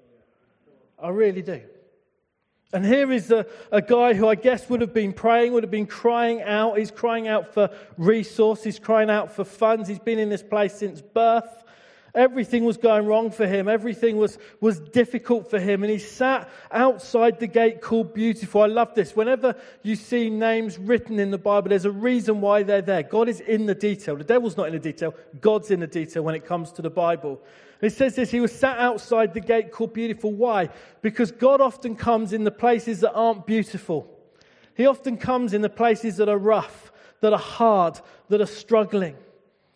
I 1.00 1.08
really 1.08 1.42
do. 1.42 1.60
And 2.72 2.86
here 2.86 3.12
is 3.12 3.30
a, 3.30 3.44
a 3.70 3.82
guy 3.82 4.14
who 4.14 4.28
I 4.28 4.34
guess 4.34 4.70
would 4.70 4.80
have 4.80 4.94
been 4.94 5.12
praying, 5.12 5.52
would 5.52 5.62
have 5.62 5.70
been 5.70 5.86
crying 5.86 6.40
out. 6.40 6.78
He's 6.78 6.90
crying 6.90 7.28
out 7.28 7.52
for 7.52 7.68
resources, 7.98 8.78
crying 8.78 9.10
out 9.10 9.32
for 9.32 9.44
funds. 9.44 9.88
He's 9.88 9.98
been 9.98 10.18
in 10.18 10.30
this 10.30 10.42
place 10.42 10.74
since 10.74 11.02
birth. 11.02 11.64
Everything 12.14 12.66
was 12.66 12.76
going 12.76 13.06
wrong 13.06 13.30
for 13.30 13.46
him. 13.46 13.68
Everything 13.68 14.18
was, 14.18 14.36
was 14.60 14.78
difficult 14.78 15.48
for 15.48 15.58
him. 15.58 15.82
And 15.82 15.90
he 15.90 15.98
sat 15.98 16.50
outside 16.70 17.40
the 17.40 17.46
gate 17.46 17.80
called 17.80 18.12
Beautiful. 18.12 18.60
I 18.60 18.66
love 18.66 18.94
this. 18.94 19.16
Whenever 19.16 19.56
you 19.82 19.96
see 19.96 20.28
names 20.28 20.78
written 20.78 21.18
in 21.18 21.30
the 21.30 21.38
Bible, 21.38 21.70
there's 21.70 21.86
a 21.86 21.90
reason 21.90 22.42
why 22.42 22.64
they're 22.64 22.82
there. 22.82 23.02
God 23.02 23.30
is 23.30 23.40
in 23.40 23.64
the 23.64 23.74
detail. 23.74 24.16
The 24.16 24.24
devil's 24.24 24.58
not 24.58 24.66
in 24.66 24.74
the 24.74 24.78
detail. 24.78 25.14
God's 25.40 25.70
in 25.70 25.80
the 25.80 25.86
detail 25.86 26.22
when 26.22 26.34
it 26.34 26.44
comes 26.44 26.70
to 26.72 26.82
the 26.82 26.90
Bible. 26.90 27.40
And 27.80 27.90
it 27.90 27.94
says 27.94 28.14
this, 28.14 28.30
he 28.30 28.40
was 28.40 28.52
sat 28.52 28.78
outside 28.78 29.32
the 29.32 29.40
gate 29.40 29.72
called 29.72 29.94
Beautiful. 29.94 30.32
Why? 30.32 30.68
Because 31.00 31.32
God 31.32 31.62
often 31.62 31.96
comes 31.96 32.34
in 32.34 32.44
the 32.44 32.50
places 32.50 33.00
that 33.00 33.14
aren't 33.14 33.46
beautiful. 33.46 34.06
He 34.74 34.84
often 34.84 35.16
comes 35.16 35.54
in 35.54 35.62
the 35.62 35.70
places 35.70 36.18
that 36.18 36.28
are 36.28 36.38
rough, 36.38 36.92
that 37.22 37.32
are 37.32 37.38
hard, 37.38 37.98
that 38.28 38.42
are 38.42 38.46
struggling. 38.46 39.16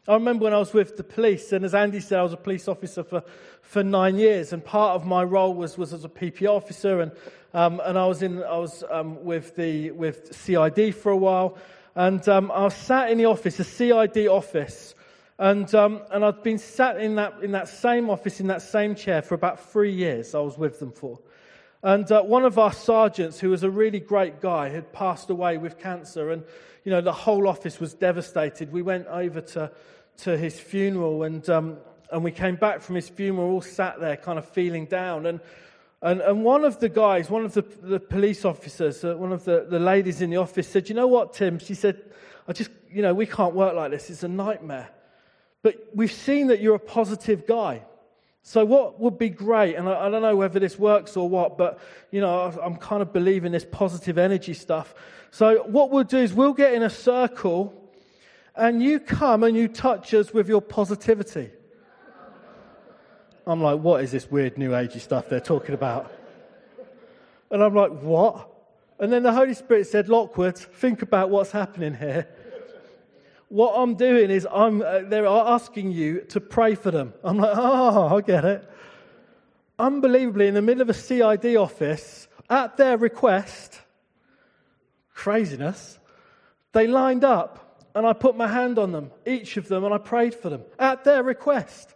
I 0.08 0.14
remember 0.14 0.44
when 0.44 0.54
I 0.54 0.58
was 0.58 0.72
with 0.72 0.96
the 0.96 1.02
police, 1.02 1.52
and 1.52 1.64
as 1.64 1.74
Andy 1.74 1.98
said, 1.98 2.20
I 2.20 2.22
was 2.22 2.32
a 2.32 2.36
police 2.36 2.68
officer 2.68 3.02
for, 3.02 3.24
for 3.60 3.82
nine 3.82 4.16
years, 4.18 4.52
and 4.52 4.64
part 4.64 4.94
of 4.94 5.04
my 5.04 5.24
role 5.24 5.52
was, 5.52 5.76
was 5.76 5.92
as 5.92 6.04
a 6.04 6.08
PP 6.08 6.46
officer, 6.46 7.00
and, 7.00 7.10
um, 7.52 7.80
and 7.84 7.98
I 7.98 8.06
was, 8.06 8.22
in, 8.22 8.40
I 8.44 8.56
was 8.56 8.84
um, 8.88 9.24
with, 9.24 9.56
the, 9.56 9.90
with 9.90 10.32
CID 10.32 10.94
for 10.94 11.10
a 11.10 11.16
while, 11.16 11.58
and 11.96 12.26
um, 12.28 12.52
I 12.52 12.62
was 12.62 12.74
sat 12.76 13.10
in 13.10 13.18
the 13.18 13.24
office, 13.24 13.58
a 13.58 13.64
CID 13.64 14.28
office, 14.28 14.94
and, 15.40 15.74
um, 15.74 16.02
and 16.12 16.24
I'd 16.24 16.40
been 16.40 16.58
sat 16.58 17.00
in 17.00 17.16
that, 17.16 17.42
in 17.42 17.50
that 17.50 17.66
same 17.66 18.08
office, 18.08 18.38
in 18.38 18.46
that 18.46 18.62
same 18.62 18.94
chair 18.94 19.22
for 19.22 19.34
about 19.34 19.72
three 19.72 19.92
years, 19.92 20.36
I 20.36 20.38
was 20.38 20.56
with 20.56 20.78
them 20.78 20.92
for. 20.92 21.18
And 21.82 22.10
uh, 22.12 22.22
one 22.22 22.44
of 22.44 22.60
our 22.60 22.72
sergeants, 22.72 23.40
who 23.40 23.50
was 23.50 23.64
a 23.64 23.70
really 23.70 24.00
great 24.00 24.40
guy, 24.40 24.68
had 24.68 24.92
passed 24.92 25.30
away 25.30 25.58
with 25.58 25.80
cancer, 25.80 26.30
and 26.30 26.44
you 26.84 26.92
know 26.92 27.00
the 27.00 27.12
whole 27.12 27.48
office 27.48 27.80
was 27.80 27.92
devastated. 27.92 28.72
We 28.72 28.82
went 28.82 29.08
over 29.08 29.40
to 29.40 29.72
to 30.18 30.36
his 30.36 30.58
funeral, 30.58 31.22
and, 31.22 31.48
um, 31.48 31.78
and 32.10 32.24
we 32.24 32.30
came 32.30 32.56
back 32.56 32.80
from 32.80 32.94
his 32.94 33.08
funeral, 33.08 33.50
all 33.50 33.60
sat 33.60 34.00
there 34.00 34.16
kind 34.16 34.38
of 34.38 34.48
feeling 34.48 34.86
down. 34.86 35.26
And, 35.26 35.40
and, 36.02 36.20
and 36.20 36.44
one 36.44 36.64
of 36.64 36.80
the 36.80 36.88
guys, 36.88 37.30
one 37.30 37.44
of 37.44 37.54
the, 37.54 37.62
the 37.82 38.00
police 38.00 38.44
officers, 38.44 39.04
uh, 39.04 39.14
one 39.16 39.32
of 39.32 39.44
the, 39.44 39.66
the 39.68 39.78
ladies 39.78 40.20
in 40.20 40.30
the 40.30 40.36
office 40.36 40.68
said, 40.68 40.88
You 40.88 40.94
know 40.94 41.06
what, 41.06 41.34
Tim? 41.34 41.58
She 41.58 41.74
said, 41.74 42.02
I 42.48 42.52
just, 42.52 42.70
you 42.90 43.02
know, 43.02 43.14
we 43.14 43.26
can't 43.26 43.54
work 43.54 43.74
like 43.74 43.90
this. 43.90 44.10
It's 44.10 44.22
a 44.22 44.28
nightmare. 44.28 44.88
But 45.62 45.76
we've 45.94 46.12
seen 46.12 46.48
that 46.48 46.60
you're 46.60 46.76
a 46.76 46.80
positive 46.80 47.46
guy. 47.46 47.82
So, 48.42 48.64
what 48.64 49.00
would 49.00 49.18
be 49.18 49.28
great, 49.28 49.74
and 49.74 49.88
I, 49.88 50.06
I, 50.06 50.08
don't 50.08 50.22
know 50.22 50.36
whether 50.36 50.60
this 50.60 50.78
works 50.78 51.16
or 51.16 51.28
what, 51.28 51.58
but 51.58 51.80
you 52.12 52.20
know, 52.20 52.56
I'm 52.62 52.76
kind 52.76 53.02
of 53.02 53.12
believing 53.12 53.50
this 53.50 53.66
positive 53.68 54.18
energy 54.18 54.54
stuff. 54.54 54.94
So, 55.32 55.64
what 55.64 55.90
we'll 55.90 56.04
do 56.04 56.18
is 56.18 56.32
we'll 56.32 56.52
get 56.52 56.72
in 56.72 56.84
a 56.84 56.90
circle, 56.90 57.85
and 58.56 58.82
you 58.82 58.98
come 58.98 59.44
and 59.44 59.56
you 59.56 59.68
touch 59.68 60.14
us 60.14 60.32
with 60.32 60.48
your 60.48 60.62
positivity. 60.62 61.50
I'm 63.46 63.62
like, 63.62 63.78
what 63.80 64.02
is 64.02 64.10
this 64.10 64.28
weird 64.30 64.58
new 64.58 64.70
agey 64.70 65.00
stuff 65.00 65.28
they're 65.28 65.40
talking 65.40 65.74
about? 65.74 66.12
And 67.50 67.62
I'm 67.62 67.74
like, 67.74 67.92
what? 68.00 68.48
And 68.98 69.12
then 69.12 69.22
the 69.22 69.32
Holy 69.32 69.54
Spirit 69.54 69.86
said, 69.86 70.08
Lockwood, 70.08 70.56
think 70.58 71.02
about 71.02 71.30
what's 71.30 71.52
happening 71.52 71.94
here. 71.94 72.28
What 73.48 73.74
I'm 73.76 73.94
doing 73.94 74.30
is 74.30 74.48
I'm, 74.50 74.82
uh, 74.82 75.02
they're 75.02 75.26
asking 75.26 75.92
you 75.92 76.22
to 76.30 76.40
pray 76.40 76.74
for 76.74 76.90
them. 76.90 77.14
I'm 77.22 77.36
like, 77.36 77.56
oh, 77.56 78.16
I 78.16 78.20
get 78.20 78.44
it. 78.44 78.68
Unbelievably, 79.78 80.48
in 80.48 80.54
the 80.54 80.62
middle 80.62 80.82
of 80.82 80.88
a 80.88 80.94
CID 80.94 81.54
office, 81.56 82.26
at 82.50 82.76
their 82.76 82.96
request, 82.96 83.80
craziness, 85.14 86.00
they 86.72 86.88
lined 86.88 87.22
up 87.22 87.65
and 87.96 88.06
I 88.06 88.12
put 88.12 88.36
my 88.36 88.46
hand 88.46 88.78
on 88.78 88.92
them, 88.92 89.10
each 89.26 89.56
of 89.56 89.66
them, 89.66 89.82
and 89.82 89.92
I 89.92 89.98
prayed 89.98 90.34
for 90.34 90.50
them 90.50 90.62
at 90.78 91.02
their 91.02 91.22
request. 91.24 91.94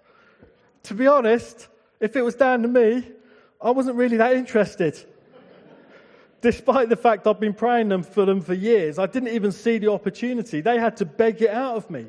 To 0.84 0.94
be 0.94 1.06
honest, 1.06 1.68
if 2.00 2.16
it 2.16 2.22
was 2.22 2.34
down 2.34 2.62
to 2.62 2.68
me, 2.68 3.06
I 3.60 3.70
wasn't 3.70 3.96
really 3.96 4.16
that 4.16 4.32
interested 4.32 4.98
despite 6.40 6.88
the 6.88 6.96
fact 6.96 7.26
I've 7.26 7.40
been 7.40 7.54
praying 7.54 7.88
them 7.88 8.02
for 8.02 8.24
them 8.24 8.40
for 8.40 8.54
years, 8.54 8.98
I 8.98 9.06
didn't 9.06 9.30
even 9.30 9.52
see 9.52 9.78
the 9.78 9.90
opportunity. 9.90 10.60
They 10.60 10.78
had 10.78 10.96
to 10.98 11.04
beg 11.04 11.42
it 11.42 11.50
out 11.50 11.76
of 11.76 11.90
me. 11.90 12.06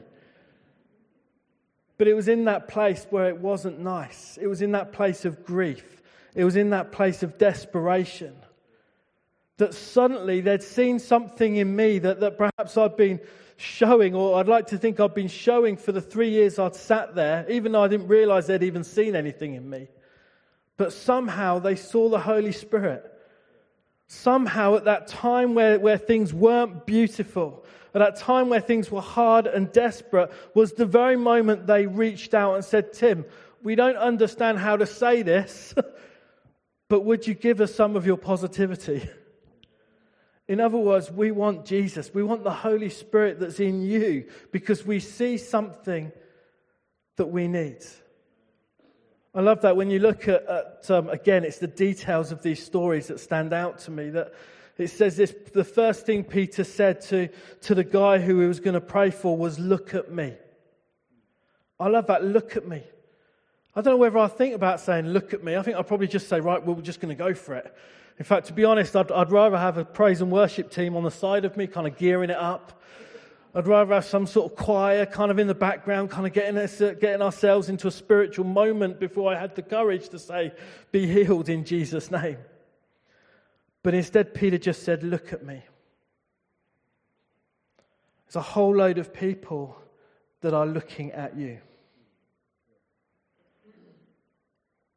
But 1.97 2.07
it 2.07 2.13
was 2.15 2.27
in 2.27 2.45
that 2.45 2.67
place 2.67 3.05
where 3.09 3.29
it 3.29 3.37
wasn't 3.37 3.79
nice. 3.79 4.37
It 4.41 4.47
was 4.47 4.61
in 4.61 4.71
that 4.71 4.91
place 4.93 5.25
of 5.25 5.45
grief. 5.45 6.01
It 6.33 6.45
was 6.45 6.55
in 6.55 6.71
that 6.71 6.91
place 6.91 7.23
of 7.23 7.37
desperation 7.37 8.35
that 9.57 9.73
suddenly 9.73 10.41
they'd 10.41 10.63
seen 10.63 10.97
something 10.97 11.57
in 11.57 11.75
me 11.75 11.99
that, 11.99 12.21
that 12.21 12.37
perhaps 12.37 12.77
I'd 12.77 12.97
been 12.97 13.19
showing, 13.61 14.15
or 14.15 14.39
I'd 14.39 14.47
like 14.47 14.67
to 14.67 14.77
think 14.77 14.99
I'd 14.99 15.13
been 15.13 15.27
showing 15.27 15.77
for 15.77 15.91
the 15.91 16.01
three 16.01 16.29
years 16.29 16.59
I'd 16.59 16.75
sat 16.75 17.15
there, 17.15 17.45
even 17.49 17.71
though 17.71 17.83
I 17.83 17.87
didn't 17.87 18.07
realize 18.07 18.47
they'd 18.47 18.63
even 18.63 18.83
seen 18.83 19.15
anything 19.15 19.53
in 19.53 19.69
me. 19.69 19.87
But 20.77 20.93
somehow 20.93 21.59
they 21.59 21.75
saw 21.75 22.09
the 22.09 22.19
Holy 22.19 22.51
Spirit 22.51 23.07
somehow 24.11 24.75
at 24.75 24.83
that 24.83 25.07
time 25.07 25.53
where, 25.55 25.79
where 25.79 25.97
things 25.97 26.33
weren't 26.33 26.85
beautiful, 26.85 27.65
at 27.93 27.99
that 27.99 28.17
time 28.17 28.49
where 28.49 28.59
things 28.59 28.91
were 28.91 29.01
hard 29.01 29.47
and 29.47 29.71
desperate, 29.71 30.29
was 30.53 30.73
the 30.73 30.85
very 30.85 31.15
moment 31.15 31.65
they 31.65 31.87
reached 31.87 32.33
out 32.33 32.55
and 32.55 32.65
said, 32.65 32.91
Tim, 32.91 33.23
we 33.63 33.75
don't 33.75 33.95
understand 33.95 34.57
how 34.57 34.75
to 34.75 34.85
say 34.85 35.21
this, 35.21 35.73
but 36.89 37.05
would 37.05 37.25
you 37.25 37.33
give 37.33 37.61
us 37.61 37.73
some 37.73 37.95
of 37.95 38.05
your 38.05 38.17
positivity? 38.17 39.09
In 40.51 40.59
other 40.59 40.77
words, 40.77 41.09
we 41.09 41.31
want 41.31 41.63
Jesus. 41.63 42.13
We 42.13 42.23
want 42.23 42.43
the 42.43 42.51
Holy 42.51 42.89
Spirit 42.89 43.39
that's 43.39 43.61
in 43.61 43.81
you 43.81 44.25
because 44.51 44.85
we 44.85 44.99
see 44.99 45.37
something 45.37 46.11
that 47.15 47.27
we 47.27 47.47
need. 47.47 47.77
I 49.33 49.39
love 49.39 49.61
that 49.61 49.77
when 49.77 49.89
you 49.89 49.99
look 49.99 50.27
at, 50.27 50.45
at 50.49 50.91
um, 50.91 51.07
again, 51.07 51.45
it's 51.45 51.59
the 51.59 51.67
details 51.67 52.33
of 52.33 52.41
these 52.43 52.61
stories 52.61 53.07
that 53.07 53.21
stand 53.21 53.53
out 53.53 53.79
to 53.79 53.91
me. 53.91 54.09
That 54.09 54.33
it 54.77 54.89
says 54.89 55.15
this 55.15 55.33
the 55.53 55.63
first 55.63 56.05
thing 56.05 56.25
Peter 56.25 56.65
said 56.65 56.99
to, 57.03 57.29
to 57.61 57.73
the 57.73 57.85
guy 57.85 58.19
who 58.19 58.41
he 58.41 58.47
was 58.47 58.59
going 58.59 58.73
to 58.73 58.81
pray 58.81 59.09
for 59.09 59.37
was, 59.37 59.57
Look 59.57 59.95
at 59.95 60.11
me. 60.11 60.33
I 61.79 61.87
love 61.87 62.07
that, 62.07 62.25
look 62.25 62.57
at 62.57 62.67
me. 62.67 62.83
I 63.73 63.79
don't 63.79 63.93
know 63.93 63.99
whether 63.99 64.17
I 64.17 64.27
think 64.27 64.53
about 64.53 64.81
saying, 64.81 65.05
Look 65.05 65.33
at 65.33 65.45
me. 65.45 65.55
I 65.55 65.61
think 65.61 65.77
I'll 65.77 65.83
probably 65.85 66.07
just 66.07 66.27
say, 66.27 66.41
Right, 66.41 66.61
well, 66.61 66.75
we're 66.75 66.81
just 66.81 66.99
going 66.99 67.15
to 67.15 67.23
go 67.23 67.33
for 67.33 67.55
it. 67.55 67.73
In 68.17 68.25
fact, 68.25 68.47
to 68.47 68.53
be 68.53 68.65
honest, 68.65 68.95
I'd, 68.95 69.11
I'd 69.11 69.31
rather 69.31 69.57
have 69.57 69.77
a 69.77 69.85
praise 69.85 70.21
and 70.21 70.31
worship 70.31 70.69
team 70.69 70.95
on 70.95 71.03
the 71.03 71.11
side 71.11 71.45
of 71.45 71.57
me, 71.57 71.67
kind 71.67 71.87
of 71.87 71.97
gearing 71.97 72.29
it 72.29 72.37
up. 72.37 72.81
I'd 73.53 73.67
rather 73.67 73.93
have 73.93 74.05
some 74.05 74.27
sort 74.27 74.51
of 74.51 74.57
choir 74.57 75.05
kind 75.05 75.31
of 75.31 75.39
in 75.39 75.47
the 75.47 75.55
background, 75.55 76.09
kind 76.09 76.25
of 76.25 76.33
getting, 76.33 76.57
us, 76.57 76.77
getting 76.77 77.21
ourselves 77.21 77.67
into 77.67 77.87
a 77.87 77.91
spiritual 77.91 78.45
moment 78.45 78.99
before 78.99 79.33
I 79.33 79.39
had 79.39 79.55
the 79.55 79.61
courage 79.61 80.09
to 80.09 80.19
say, 80.19 80.53
Be 80.91 81.05
healed 81.05 81.49
in 81.49 81.65
Jesus' 81.65 82.11
name. 82.11 82.37
But 83.83 83.93
instead, 83.93 84.33
Peter 84.33 84.57
just 84.57 84.83
said, 84.83 85.03
Look 85.03 85.33
at 85.33 85.43
me. 85.43 85.63
There's 88.27 88.35
a 88.37 88.41
whole 88.41 88.75
load 88.75 88.97
of 88.97 89.13
people 89.13 89.77
that 90.41 90.53
are 90.53 90.65
looking 90.65 91.11
at 91.11 91.35
you. 91.35 91.59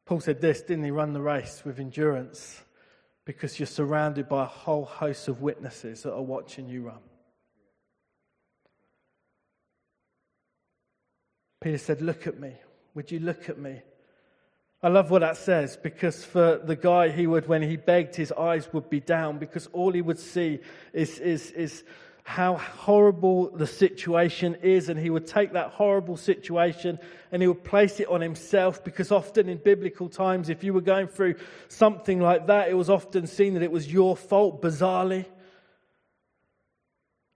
Paul 0.05 0.19
said 0.19 0.39
this, 0.39 0.61
didn't 0.61 0.83
he? 0.83 0.91
Run 0.91 1.13
the 1.13 1.21
race 1.21 1.63
with 1.65 1.79
endurance 1.79 2.61
because 3.25 3.59
you're 3.59 3.65
surrounded 3.65 4.29
by 4.29 4.43
a 4.43 4.47
whole 4.47 4.85
host 4.85 5.27
of 5.27 5.41
witnesses 5.41 6.03
that 6.03 6.13
are 6.13 6.21
watching 6.21 6.69
you 6.69 6.83
run. 6.83 6.99
Peter 11.59 11.79
said, 11.79 12.01
Look 12.01 12.27
at 12.27 12.39
me. 12.39 12.53
Would 12.93 13.11
you 13.11 13.19
look 13.19 13.49
at 13.49 13.57
me? 13.57 13.81
I 14.83 14.89
love 14.89 15.09
what 15.09 15.21
that 15.21 15.37
says 15.37 15.77
because 15.81 16.23
for 16.23 16.61
the 16.63 16.75
guy, 16.75 17.09
he 17.09 17.25
would, 17.25 17.47
when 17.47 17.63
he 17.63 17.75
begged, 17.75 18.15
his 18.15 18.31
eyes 18.31 18.71
would 18.71 18.87
be 18.87 18.99
down 18.99 19.39
because 19.39 19.65
all 19.73 19.91
he 19.91 20.03
would 20.03 20.19
see 20.19 20.59
is, 20.93 21.17
is, 21.17 21.49
is 21.51 21.83
how 22.27 22.55
horrible 22.55 23.51
the 23.51 23.67
situation 23.67 24.57
is. 24.63 24.89
And 24.89 24.99
he 24.99 25.11
would 25.11 25.27
take 25.27 25.53
that 25.53 25.69
horrible 25.69 26.17
situation 26.17 26.97
and 27.31 27.39
he 27.39 27.47
would 27.47 27.63
place 27.63 27.99
it 27.99 28.07
on 28.07 28.19
himself 28.19 28.83
because 28.83 29.11
often 29.11 29.47
in 29.47 29.59
biblical 29.59 30.09
times, 30.09 30.49
if 30.49 30.63
you 30.63 30.73
were 30.73 30.81
going 30.81 31.07
through 31.07 31.35
something 31.67 32.19
like 32.19 32.47
that, 32.47 32.67
it 32.67 32.73
was 32.73 32.89
often 32.89 33.27
seen 33.27 33.53
that 33.53 33.61
it 33.61 33.71
was 33.71 33.93
your 33.93 34.17
fault, 34.17 34.59
bizarrely. 34.59 35.25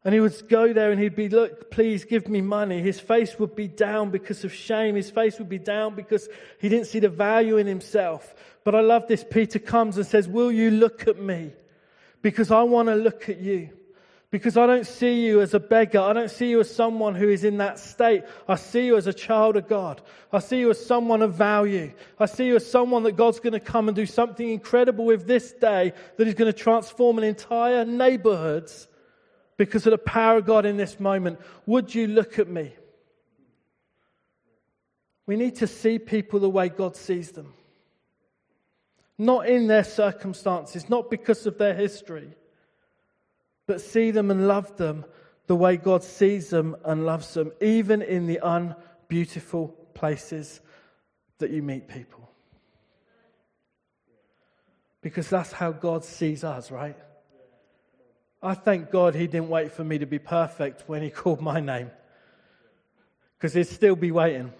And 0.03 0.11
he 0.11 0.21
would 0.21 0.49
go 0.49 0.73
there 0.73 0.91
and 0.91 0.99
he'd 0.99 1.15
be, 1.15 1.29
Look, 1.29 1.69
please 1.69 2.03
give 2.03 2.27
me 2.27 2.41
money. 2.41 2.81
His 2.81 2.99
face 2.99 3.37
would 3.37 3.55
be 3.55 3.67
down 3.67 4.09
because 4.09 4.43
of 4.43 4.51
shame. 4.51 4.95
His 4.95 5.11
face 5.11 5.37
would 5.37 5.49
be 5.49 5.59
down 5.59 5.93
because 5.93 6.27
he 6.59 6.67
didn't 6.67 6.87
see 6.87 6.99
the 6.99 7.09
value 7.09 7.57
in 7.57 7.67
himself. 7.67 8.33
But 8.63 8.73
I 8.73 8.81
love 8.81 9.07
this. 9.07 9.23
Peter 9.23 9.59
comes 9.59 9.97
and 9.97 10.07
says, 10.07 10.27
Will 10.27 10.51
you 10.51 10.71
look 10.71 11.07
at 11.07 11.21
me? 11.21 11.53
Because 12.23 12.49
I 12.49 12.63
want 12.63 12.87
to 12.87 12.95
look 12.95 13.29
at 13.29 13.39
you. 13.39 13.69
Because 14.31 14.57
I 14.57 14.67
don't 14.67 14.85
see 14.85 15.25
you 15.25 15.41
as 15.41 15.55
a 15.55 15.59
beggar. 15.59 15.99
I 15.99 16.13
don't 16.13 16.29
see 16.29 16.49
you 16.49 16.59
as 16.59 16.73
someone 16.73 17.15
who 17.15 17.29
is 17.29 17.43
in 17.43 17.57
that 17.57 17.79
state. 17.79 18.23
I 18.47 18.55
see 18.55 18.85
you 18.85 18.95
as 18.95 19.07
a 19.07 19.13
child 19.13 19.55
of 19.55 19.67
God. 19.67 20.01
I 20.31 20.37
see 20.37 20.59
you 20.59 20.69
as 20.69 20.85
someone 20.85 21.23
of 21.23 21.33
value. 21.33 21.91
I 22.19 22.27
see 22.27 22.45
you 22.45 22.55
as 22.55 22.69
someone 22.69 23.03
that 23.03 23.15
God's 23.15 23.39
going 23.39 23.53
to 23.53 23.59
come 23.59 23.87
and 23.87 23.95
do 23.95 24.05
something 24.05 24.47
incredible 24.47 25.05
with 25.05 25.25
this 25.25 25.51
day 25.53 25.93
that 26.17 26.27
is 26.27 26.35
going 26.35 26.51
to 26.51 26.57
transform 26.57 27.17
an 27.17 27.23
entire 27.23 27.85
neighborhoods 27.85 28.87
because 29.57 29.87
of 29.87 29.91
the 29.91 29.97
power 29.97 30.37
of 30.37 30.45
God 30.45 30.65
in 30.65 30.77
this 30.77 30.99
moment. 30.99 31.39
Would 31.65 31.95
you 31.95 32.05
look 32.05 32.37
at 32.37 32.47
me? 32.47 32.73
We 35.25 35.37
need 35.37 35.57
to 35.57 35.67
see 35.67 35.97
people 35.97 36.39
the 36.39 36.49
way 36.49 36.69
God 36.69 36.95
sees 36.95 37.31
them. 37.31 37.53
Not 39.17 39.49
in 39.49 39.67
their 39.67 39.83
circumstances, 39.83 40.87
not 40.87 41.09
because 41.09 41.45
of 41.47 41.57
their 41.57 41.73
history, 41.73 42.35
but 43.69 43.81
see 43.81 44.09
them 44.09 44.31
and 44.31 44.47
love 44.47 44.75
them 44.77 45.05
the 45.45 45.55
way 45.55 45.77
God 45.77 46.03
sees 46.03 46.49
them 46.49 46.75
and 46.83 47.05
loves 47.05 47.35
them, 47.35 47.51
even 47.61 48.01
in 48.01 48.25
the 48.25 48.39
unbeautiful 48.41 49.67
places 49.93 50.59
that 51.37 51.51
you 51.51 51.61
meet 51.61 51.87
people. 51.87 52.31
Because 55.03 55.29
that's 55.29 55.51
how 55.51 55.71
God 55.71 56.03
sees 56.03 56.43
us, 56.43 56.71
right? 56.71 56.97
I 58.41 58.55
thank 58.55 58.89
God 58.89 59.13
he 59.13 59.27
didn't 59.27 59.49
wait 59.49 59.71
for 59.71 59.83
me 59.83 59.99
to 59.99 60.07
be 60.07 60.17
perfect 60.17 60.85
when 60.87 61.03
he 61.03 61.09
called 61.21 61.39
my 61.39 61.59
name, 61.59 61.91
because 63.37 63.53
he'd 63.53 63.67
still 63.67 63.95
be 63.95 64.09
waiting. 64.09 64.51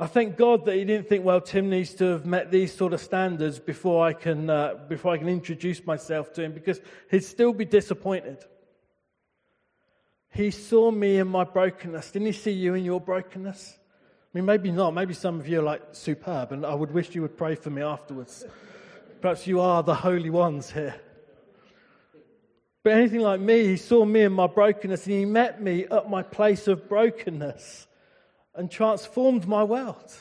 I 0.00 0.06
thank 0.06 0.36
God 0.36 0.64
that 0.66 0.76
he 0.76 0.84
didn't 0.84 1.08
think, 1.08 1.24
well, 1.24 1.40
Tim 1.40 1.68
needs 1.70 1.92
to 1.94 2.04
have 2.04 2.24
met 2.24 2.52
these 2.52 2.72
sort 2.72 2.92
of 2.92 3.00
standards 3.00 3.58
before 3.58 4.06
I 4.06 4.12
can, 4.12 4.48
uh, 4.48 4.74
before 4.88 5.12
I 5.12 5.18
can 5.18 5.28
introduce 5.28 5.84
myself 5.84 6.32
to 6.34 6.42
him, 6.44 6.52
because 6.52 6.80
he'd 7.10 7.24
still 7.24 7.52
be 7.52 7.64
disappointed. 7.64 8.44
He 10.30 10.52
saw 10.52 10.92
me 10.92 11.16
in 11.16 11.26
my 11.26 11.42
brokenness. 11.42 12.12
Didn't 12.12 12.26
he 12.26 12.32
see 12.32 12.52
you 12.52 12.74
in 12.74 12.84
your 12.84 13.00
brokenness? 13.00 13.76
I 13.76 14.38
mean, 14.38 14.44
maybe 14.44 14.70
not. 14.70 14.94
Maybe 14.94 15.14
some 15.14 15.40
of 15.40 15.48
you 15.48 15.58
are 15.58 15.64
like 15.64 15.82
superb, 15.90 16.52
and 16.52 16.64
I 16.64 16.74
would 16.74 16.92
wish 16.92 17.16
you 17.16 17.22
would 17.22 17.36
pray 17.36 17.56
for 17.56 17.70
me 17.70 17.82
afterwards. 17.82 18.44
Perhaps 19.20 19.48
you 19.48 19.60
are 19.60 19.82
the 19.82 19.96
holy 19.96 20.30
ones 20.30 20.70
here. 20.70 20.94
But 22.84 22.92
anything 22.92 23.20
like 23.20 23.40
me, 23.40 23.66
he 23.66 23.76
saw 23.76 24.04
me 24.04 24.22
in 24.22 24.32
my 24.32 24.46
brokenness 24.46 25.06
and 25.06 25.16
he 25.16 25.24
met 25.24 25.60
me 25.60 25.86
at 25.86 26.08
my 26.08 26.22
place 26.22 26.68
of 26.68 26.88
brokenness 26.88 27.87
and 28.58 28.68
transformed 28.68 29.46
my 29.46 29.62
world. 29.62 30.12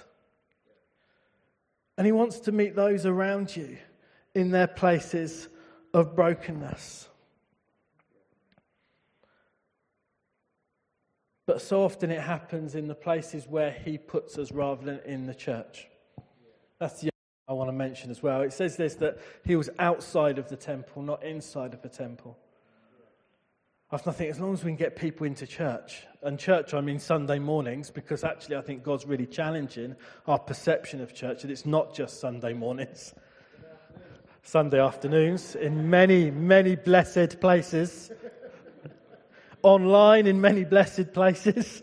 And 1.98 2.06
he 2.06 2.12
wants 2.12 2.40
to 2.42 2.52
meet 2.52 2.76
those 2.76 3.06
around 3.06 3.56
you 3.56 3.78
in 4.36 4.52
their 4.52 4.68
places 4.68 5.50
of 5.92 6.16
brokenness. 6.16 7.10
But 11.48 11.62
so 11.62 11.82
often 11.82 12.12
it 12.12 12.22
happens 12.22 12.76
in 12.76 12.88
the 12.88 12.94
places 12.94 13.48
where 13.48 13.72
He 13.72 13.98
puts 13.98 14.38
us 14.38 14.52
rather 14.52 14.86
than 14.86 15.00
in 15.06 15.26
the 15.26 15.34
church. 15.34 15.88
That's 16.80 17.02
the 17.02 17.10
I 17.48 17.54
want 17.54 17.70
to 17.70 17.74
mention 17.74 18.12
as 18.12 18.22
well. 18.22 18.42
It 18.42 18.52
says 18.52 18.76
this 18.76 18.96
that 18.96 19.18
He 19.46 19.56
was 19.56 19.70
outside 19.80 20.38
of 20.38 20.50
the 20.50 20.58
temple, 20.58 21.02
not 21.02 21.24
inside 21.24 21.74
of 21.74 21.82
the 21.82 21.90
temple. 21.90 22.38
I 23.90 23.96
think 23.96 24.30
as 24.30 24.40
long 24.40 24.54
as 24.54 24.66
we 24.66 24.72
can 24.72 24.76
get 24.76 24.98
people 24.98 25.26
into 25.26 25.48
church, 25.48 26.06
and 26.22 26.38
church 26.38 26.74
I 26.74 26.82
mean 26.82 27.00
Sunday 27.00 27.40
mornings, 27.40 27.90
because 27.90 28.26
actually 28.26 28.58
I 28.58 28.62
think 28.62 28.84
God's 28.84 29.06
really 29.06 29.26
challenging 29.26 29.96
our 30.28 30.38
perception 30.38 31.00
of 31.00 31.14
church, 31.14 31.44
that 31.44 31.52
it's 31.52 31.66
not 31.66 31.96
just 31.96 32.20
Sunday 32.20 32.52
mornings. 32.52 33.14
Sunday 34.44 34.82
afternoons 34.82 35.56
in 35.56 35.90
many, 35.90 36.32
many 36.32 36.76
blessed 36.76 37.40
places, 37.40 38.12
online 39.64 40.28
in 40.28 40.42
many 40.42 40.66
blessed 40.66 41.14
places, 41.14 41.82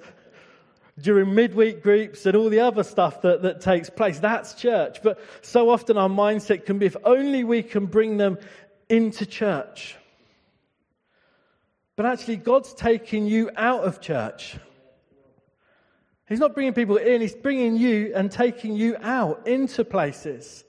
during 1.01 1.35
midweek 1.35 1.83
groups 1.83 2.27
and 2.27 2.37
all 2.37 2.51
the 2.51 2.61
other 2.61 2.83
stuff 2.83 3.23
that, 3.23 3.41
that 3.43 3.63
takes 3.63 3.89
place. 3.89 4.19
That's 4.19 4.53
church. 4.53 5.03
But 5.03 5.19
so 5.41 5.71
often 5.71 5.97
our 5.97 6.11
mindset 6.11 6.67
can 6.67 6.79
be 6.79 6.85
if 6.87 6.97
only 7.05 7.45
we 7.45 7.63
can 7.63 7.87
bring 7.87 8.19
them 8.19 8.39
into 8.91 9.25
church. 9.25 9.97
But 11.97 12.07
actually, 12.07 12.37
God's 12.37 12.75
taking 12.75 13.27
you 13.27 13.51
out 13.57 13.85
of 13.85 14.01
church. 14.01 14.57
He's 16.29 16.41
not 16.41 16.55
bringing 16.55 16.73
people 16.73 16.97
in, 16.97 17.21
He's 17.21 17.35
bringing 17.35 17.77
you 17.77 18.13
and 18.15 18.31
taking 18.31 18.75
you 18.75 18.97
out 19.01 19.47
into 19.47 19.85
places. 19.85 20.65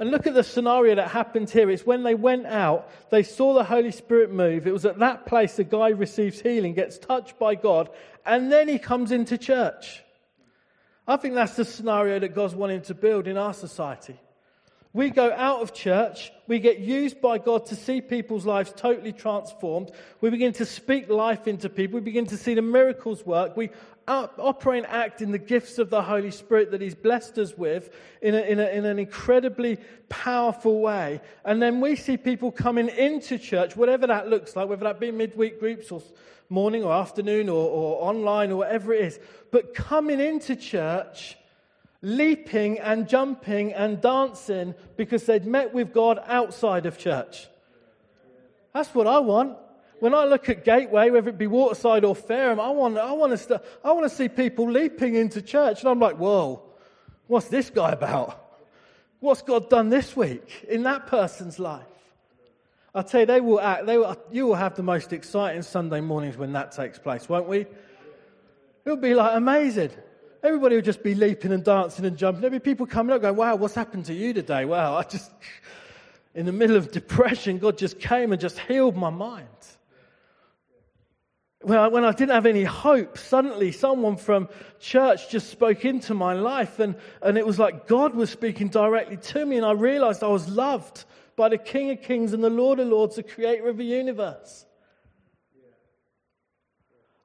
And 0.00 0.10
look 0.10 0.26
at 0.26 0.34
the 0.34 0.44
scenario 0.44 0.94
that 0.94 1.08
happened 1.10 1.50
here. 1.50 1.68
It's 1.70 1.84
when 1.84 2.04
they 2.04 2.14
went 2.14 2.46
out, 2.46 2.88
they 3.10 3.24
saw 3.24 3.54
the 3.54 3.64
Holy 3.64 3.90
Spirit 3.90 4.30
move. 4.30 4.66
It 4.66 4.72
was 4.72 4.84
at 4.84 5.00
that 5.00 5.26
place 5.26 5.56
the 5.56 5.64
guy 5.64 5.88
receives 5.88 6.40
healing, 6.40 6.74
gets 6.74 6.98
touched 6.98 7.38
by 7.38 7.56
God, 7.56 7.90
and 8.24 8.50
then 8.50 8.68
he 8.68 8.78
comes 8.78 9.10
into 9.10 9.36
church. 9.36 10.02
I 11.06 11.16
think 11.16 11.34
that's 11.34 11.56
the 11.56 11.64
scenario 11.64 12.18
that 12.20 12.34
God's 12.34 12.54
wanting 12.54 12.82
to 12.82 12.94
build 12.94 13.26
in 13.26 13.36
our 13.36 13.54
society. 13.54 14.18
We 14.98 15.10
go 15.10 15.32
out 15.32 15.62
of 15.62 15.72
church, 15.74 16.32
we 16.48 16.58
get 16.58 16.80
used 16.80 17.20
by 17.20 17.38
God 17.38 17.66
to 17.66 17.76
see 17.76 18.00
people's 18.00 18.44
lives 18.44 18.72
totally 18.76 19.12
transformed. 19.12 19.92
We 20.20 20.28
begin 20.28 20.52
to 20.54 20.64
speak 20.64 21.08
life 21.08 21.46
into 21.46 21.68
people. 21.68 22.00
We 22.00 22.04
begin 22.04 22.26
to 22.26 22.36
see 22.36 22.54
the 22.54 22.62
miracles 22.62 23.24
work. 23.24 23.56
We 23.56 23.70
operate 24.08 24.82
and 24.82 24.92
act 24.92 25.22
in 25.22 25.30
the 25.30 25.38
gifts 25.38 25.78
of 25.78 25.88
the 25.88 26.02
Holy 26.02 26.32
Spirit 26.32 26.72
that 26.72 26.80
He's 26.80 26.96
blessed 26.96 27.38
us 27.38 27.56
with 27.56 27.94
in, 28.20 28.34
a, 28.34 28.40
in, 28.40 28.58
a, 28.58 28.66
in 28.66 28.84
an 28.86 28.98
incredibly 28.98 29.78
powerful 30.08 30.80
way. 30.80 31.20
And 31.44 31.62
then 31.62 31.80
we 31.80 31.94
see 31.94 32.16
people 32.16 32.50
coming 32.50 32.88
into 32.88 33.38
church, 33.38 33.76
whatever 33.76 34.08
that 34.08 34.28
looks 34.28 34.56
like, 34.56 34.68
whether 34.68 34.82
that 34.82 34.98
be 34.98 35.12
midweek 35.12 35.60
groups 35.60 35.92
or 35.92 36.02
morning 36.48 36.82
or 36.82 36.92
afternoon 36.92 37.48
or, 37.48 37.70
or 37.70 38.02
online 38.02 38.50
or 38.50 38.56
whatever 38.56 38.92
it 38.92 39.04
is, 39.04 39.20
but 39.52 39.76
coming 39.76 40.18
into 40.18 40.56
church 40.56 41.36
leaping 42.00 42.78
and 42.78 43.08
jumping 43.08 43.72
and 43.72 44.00
dancing 44.00 44.74
because 44.96 45.24
they'd 45.24 45.46
met 45.46 45.74
with 45.74 45.92
God 45.92 46.20
outside 46.26 46.86
of 46.86 46.98
church. 46.98 47.48
That's 48.72 48.94
what 48.94 49.06
I 49.06 49.18
want. 49.18 49.56
When 50.00 50.14
I 50.14 50.24
look 50.26 50.48
at 50.48 50.64
Gateway, 50.64 51.10
whether 51.10 51.30
it 51.30 51.38
be 51.38 51.48
Waterside 51.48 52.04
or 52.04 52.14
Fareham, 52.14 52.60
I 52.60 52.70
want, 52.70 52.98
I 52.98 53.12
want, 53.12 53.32
to, 53.32 53.38
st- 53.38 53.60
I 53.84 53.92
want 53.92 54.08
to 54.08 54.14
see 54.14 54.28
people 54.28 54.70
leaping 54.70 55.16
into 55.16 55.42
church. 55.42 55.80
And 55.80 55.88
I'm 55.88 55.98
like, 55.98 56.16
whoa, 56.16 56.62
what's 57.26 57.48
this 57.48 57.68
guy 57.70 57.90
about? 57.90 58.44
What's 59.18 59.42
God 59.42 59.68
done 59.68 59.88
this 59.88 60.16
week 60.16 60.66
in 60.68 60.84
that 60.84 61.08
person's 61.08 61.58
life? 61.58 61.82
I 62.94 63.02
tell 63.02 63.20
you, 63.20 63.26
they 63.26 63.40
will 63.40 63.60
act, 63.60 63.86
they 63.86 63.98
will, 63.98 64.16
you 64.30 64.46
will 64.46 64.54
have 64.54 64.76
the 64.76 64.84
most 64.84 65.12
exciting 65.12 65.62
Sunday 65.62 66.00
mornings 66.00 66.36
when 66.36 66.52
that 66.52 66.72
takes 66.72 66.98
place, 66.98 67.28
won't 67.28 67.48
we? 67.48 67.66
It'll 68.84 68.96
be 68.96 69.14
like 69.14 69.36
amazing. 69.36 69.90
Everybody 70.42 70.76
would 70.76 70.84
just 70.84 71.02
be 71.02 71.14
leaping 71.14 71.52
and 71.52 71.64
dancing 71.64 72.04
and 72.04 72.16
jumping. 72.16 72.40
There'd 72.40 72.52
be 72.52 72.60
people 72.60 72.86
coming 72.86 73.14
up 73.14 73.22
going, 73.22 73.36
Wow, 73.36 73.56
what's 73.56 73.74
happened 73.74 74.04
to 74.06 74.14
you 74.14 74.32
today? 74.32 74.64
Wow, 74.64 74.96
I 74.96 75.02
just, 75.02 75.30
in 76.34 76.46
the 76.46 76.52
middle 76.52 76.76
of 76.76 76.92
depression, 76.92 77.58
God 77.58 77.76
just 77.76 77.98
came 77.98 78.32
and 78.32 78.40
just 78.40 78.58
healed 78.58 78.96
my 78.96 79.10
mind. 79.10 79.48
When 81.62 81.76
I, 81.76 81.88
when 81.88 82.04
I 82.04 82.12
didn't 82.12 82.34
have 82.34 82.46
any 82.46 82.62
hope, 82.62 83.18
suddenly 83.18 83.72
someone 83.72 84.16
from 84.16 84.48
church 84.78 85.28
just 85.28 85.50
spoke 85.50 85.84
into 85.84 86.14
my 86.14 86.34
life, 86.34 86.78
and, 86.78 86.94
and 87.20 87.36
it 87.36 87.44
was 87.44 87.58
like 87.58 87.88
God 87.88 88.14
was 88.14 88.30
speaking 88.30 88.68
directly 88.68 89.16
to 89.16 89.44
me, 89.44 89.56
and 89.56 89.66
I 89.66 89.72
realized 89.72 90.22
I 90.22 90.28
was 90.28 90.48
loved 90.48 91.04
by 91.34 91.48
the 91.48 91.58
King 91.58 91.90
of 91.90 92.00
Kings 92.00 92.32
and 92.32 92.44
the 92.44 92.50
Lord 92.50 92.78
of 92.78 92.86
Lords, 92.86 93.16
the 93.16 93.24
creator 93.24 93.68
of 93.68 93.76
the 93.76 93.84
universe. 93.84 94.66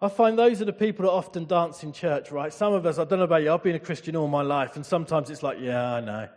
I 0.04 0.10
find 0.10 0.38
those 0.38 0.62
are 0.62 0.66
the 0.66 0.74
people 0.74 1.06
that 1.06 1.12
often 1.13 1.46
dance 1.46 1.82
in 1.82 1.94
church, 1.94 2.30
right? 2.30 2.52
Some 2.52 2.74
of 2.74 2.86
us, 2.86 3.00
I 3.00 3.06
don't 3.06 3.20
know 3.20 3.24
about 3.24 3.42
you, 3.42 3.54
I've 3.54 3.63
been 3.63 3.76
a 3.76 3.80
Christian 3.80 4.18
all 4.18 4.28
my 4.28 4.42
life, 4.42 4.76
and 4.76 4.86
sometimes 4.86 5.30
it's 5.30 5.42
like, 5.42 5.62
yeah, 5.62 5.94
I 5.94 6.02
know. 6.02 6.28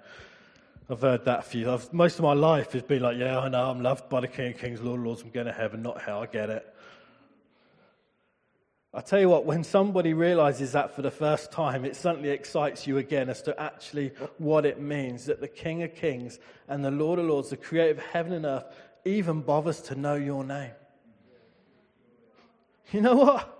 I've 0.88 1.00
heard 1.00 1.24
that 1.24 1.44
for 1.46 1.56
you. 1.56 1.72
I've, 1.72 1.92
most 1.92 2.16
of 2.20 2.22
my 2.22 2.32
life 2.32 2.74
has 2.74 2.82
been 2.82 3.02
like, 3.02 3.18
yeah, 3.18 3.40
I 3.40 3.48
know, 3.48 3.68
I'm 3.68 3.82
loved 3.82 4.08
by 4.08 4.20
the 4.20 4.28
King 4.28 4.52
of 4.52 4.60
Kings, 4.60 4.80
Lord 4.80 5.00
of 5.00 5.06
Lords, 5.06 5.22
I'm 5.22 5.30
going 5.30 5.46
to 5.46 5.52
heaven, 5.52 5.82
not 5.82 6.00
hell, 6.00 6.22
I 6.22 6.26
get 6.26 6.48
it. 6.48 6.72
I 8.94 9.00
tell 9.00 9.18
you 9.18 9.28
what, 9.28 9.44
when 9.44 9.64
somebody 9.64 10.14
realizes 10.14 10.70
that 10.70 10.94
for 10.94 11.02
the 11.02 11.10
first 11.10 11.50
time, 11.50 11.84
it 11.84 11.96
suddenly 11.96 12.30
excites 12.30 12.86
you 12.86 12.98
again 12.98 13.28
as 13.28 13.42
to 13.42 13.60
actually 13.60 14.12
what 14.38 14.64
it 14.64 14.80
means 14.80 15.26
that 15.26 15.40
the 15.40 15.48
King 15.48 15.82
of 15.82 15.92
Kings 15.92 16.38
and 16.68 16.84
the 16.84 16.92
Lord 16.92 17.18
of 17.18 17.26
Lords, 17.26 17.50
the 17.50 17.56
creator 17.56 17.98
of 17.98 18.06
heaven 18.06 18.32
and 18.32 18.46
earth, 18.46 18.66
even 19.04 19.40
bothers 19.40 19.80
to 19.80 19.96
know 19.96 20.14
your 20.14 20.44
name. 20.44 20.70
You 22.92 23.00
know 23.00 23.16
what? 23.16 23.54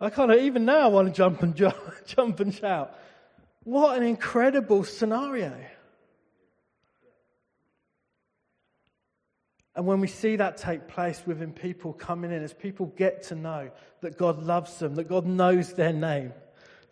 I 0.00 0.10
kind 0.10 0.30
of, 0.30 0.38
even 0.38 0.64
now, 0.64 0.80
I 0.80 0.86
want 0.88 1.08
to 1.08 1.14
jump 1.14 1.42
and 1.42 1.54
jump, 1.54 1.76
jump 2.06 2.40
and 2.40 2.54
shout. 2.54 2.96
What 3.64 3.96
an 3.96 4.04
incredible 4.04 4.84
scenario. 4.84 5.56
And 9.74 9.86
when 9.86 10.00
we 10.00 10.06
see 10.06 10.36
that 10.36 10.56
take 10.56 10.88
place 10.88 11.22
within 11.26 11.52
people 11.52 11.92
coming 11.92 12.32
in, 12.32 12.42
as 12.42 12.54
people 12.54 12.86
get 12.96 13.24
to 13.24 13.34
know 13.34 13.70
that 14.00 14.16
God 14.16 14.42
loves 14.42 14.78
them, 14.78 14.94
that 14.94 15.08
God 15.08 15.26
knows 15.26 15.74
their 15.74 15.92
name, 15.92 16.32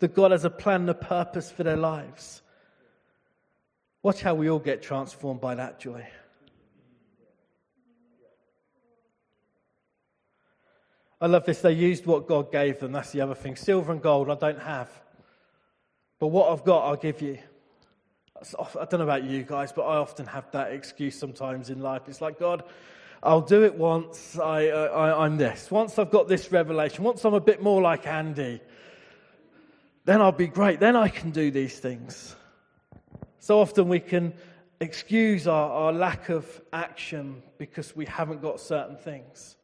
that 0.01 0.15
God 0.15 0.33
has 0.33 0.45
a 0.45 0.51
plan 0.51 0.83
and 0.83 0.91
a 0.91 0.95
purpose 0.95 1.51
for 1.51 1.63
their 1.63 1.77
lives, 1.79 2.43
watch 4.03 4.21
how 4.21 4.35
we 4.35 4.51
all 4.51 4.59
get 4.59 4.83
transformed 4.83 5.41
by 5.41 5.55
that 5.55 5.81
joy. 5.81 6.07
I 11.25 11.27
love 11.27 11.47
this. 11.47 11.63
They 11.63 11.73
used 11.73 12.05
what 12.05 12.29
God 12.29 12.53
gave 12.53 12.81
them. 12.81 12.93
That's 12.93 13.13
the 13.13 13.23
other 13.23 13.35
thing. 13.35 13.57
Silver 13.57 13.93
and 13.93 14.03
gold 14.03 14.29
I 14.29 14.35
don't 14.35 14.61
have. 14.61 14.91
But 16.19 16.27
what 16.27 16.53
I've 16.53 16.65
got, 16.65 16.85
I'll 16.85 16.97
give 16.97 17.23
you. 17.23 17.39
I 18.59 18.85
don't 18.85 18.99
know 18.99 19.05
about 19.05 19.25
you 19.25 19.43
guys, 19.43 19.73
but 19.73 19.85
I 19.85 19.97
often 19.97 20.27
have 20.27 20.51
that 20.51 20.73
excuse 20.73 21.19
sometimes 21.19 21.71
in 21.71 21.81
life. 21.81 22.03
It's 22.09 22.21
like, 22.21 22.39
God, 22.39 22.65
I'll 23.23 23.41
do 23.41 23.65
it 23.65 23.75
once 23.75 24.39
I, 24.39 24.69
uh, 24.69 24.89
I, 24.89 25.25
I'm 25.25 25.39
this. 25.39 25.71
Once 25.71 25.99
I've 25.99 26.11
got 26.11 26.29
this 26.29 26.53
revelation, 26.53 27.03
once 27.03 27.25
I'm 27.25 27.33
a 27.33 27.41
bit 27.41 27.63
more 27.63 27.81
like 27.81 28.07
Andy, 28.07 28.61
then 30.05 30.21
I'll 30.21 30.31
be 30.31 30.47
great. 30.47 30.79
Then 30.79 30.95
I 30.95 31.09
can 31.09 31.31
do 31.31 31.51
these 31.51 31.79
things. 31.79 32.37
So 33.39 33.61
often 33.61 33.89
we 33.89 34.01
can 34.01 34.35
excuse 34.79 35.47
our, 35.47 35.71
our 35.71 35.93
lack 35.95 36.29
of 36.29 36.61
action 36.71 37.43
because 37.57 37.97
we 37.97 38.05
haven't 38.05 38.43
got 38.43 38.61
certain 38.61 38.99
things. 38.99 39.57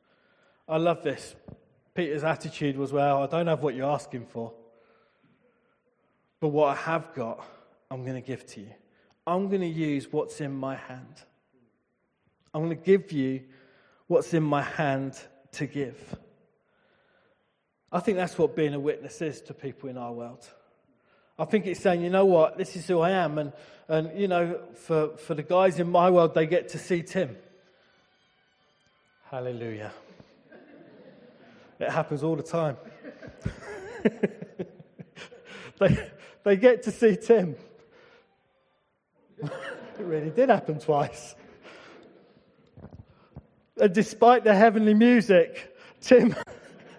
I 0.70 0.76
love 0.76 1.02
this. 1.02 1.34
Peter's 1.94 2.22
attitude 2.22 2.76
was, 2.76 2.92
Well, 2.92 3.24
I 3.24 3.26
don't 3.26 3.48
have 3.48 3.62
what 3.62 3.74
you're 3.74 3.90
asking 3.90 4.26
for, 4.26 4.52
but 6.38 6.48
what 6.48 6.68
I 6.68 6.80
have 6.80 7.12
got, 7.12 7.44
I'm 7.90 8.02
going 8.02 8.14
to 8.14 8.26
give 8.26 8.46
to 8.46 8.60
you. 8.60 8.70
I'm 9.26 9.48
going 9.48 9.62
to 9.62 9.66
use 9.66 10.12
what's 10.12 10.40
in 10.40 10.52
my 10.52 10.76
hand. 10.76 11.24
I'm 12.54 12.62
going 12.64 12.76
to 12.76 12.84
give 12.84 13.10
you 13.10 13.42
what's 14.06 14.32
in 14.32 14.44
my 14.44 14.62
hand 14.62 15.18
to 15.52 15.66
give. 15.66 15.98
I 17.90 17.98
think 17.98 18.16
that's 18.16 18.38
what 18.38 18.54
being 18.54 18.72
a 18.72 18.80
witness 18.80 19.20
is 19.20 19.40
to 19.42 19.54
people 19.54 19.88
in 19.88 19.98
our 19.98 20.12
world. 20.12 20.48
I 21.36 21.46
think 21.46 21.66
it's 21.66 21.80
saying, 21.80 22.02
you 22.02 22.10
know 22.10 22.26
what, 22.26 22.56
this 22.56 22.76
is 22.76 22.86
who 22.86 23.00
I 23.00 23.10
am. 23.10 23.38
And, 23.38 23.52
and 23.88 24.16
you 24.18 24.28
know, 24.28 24.60
for, 24.74 25.16
for 25.16 25.34
the 25.34 25.42
guys 25.42 25.80
in 25.80 25.90
my 25.90 26.10
world, 26.10 26.34
they 26.34 26.46
get 26.46 26.68
to 26.70 26.78
see 26.78 27.02
Tim. 27.02 27.36
Hallelujah. 29.30 29.92
It 31.80 31.88
happens 31.88 32.22
all 32.22 32.36
the 32.36 32.42
time. 32.42 32.76
they, 35.78 36.10
they 36.44 36.56
get 36.56 36.82
to 36.82 36.90
see 36.90 37.16
Tim. 37.16 37.56
it 39.42 39.50
really 39.98 40.28
did 40.28 40.50
happen 40.50 40.78
twice. 40.78 41.34
And 43.78 43.94
despite 43.94 44.44
the 44.44 44.54
heavenly 44.54 44.92
music, 44.92 45.74
Tim, 46.02 46.36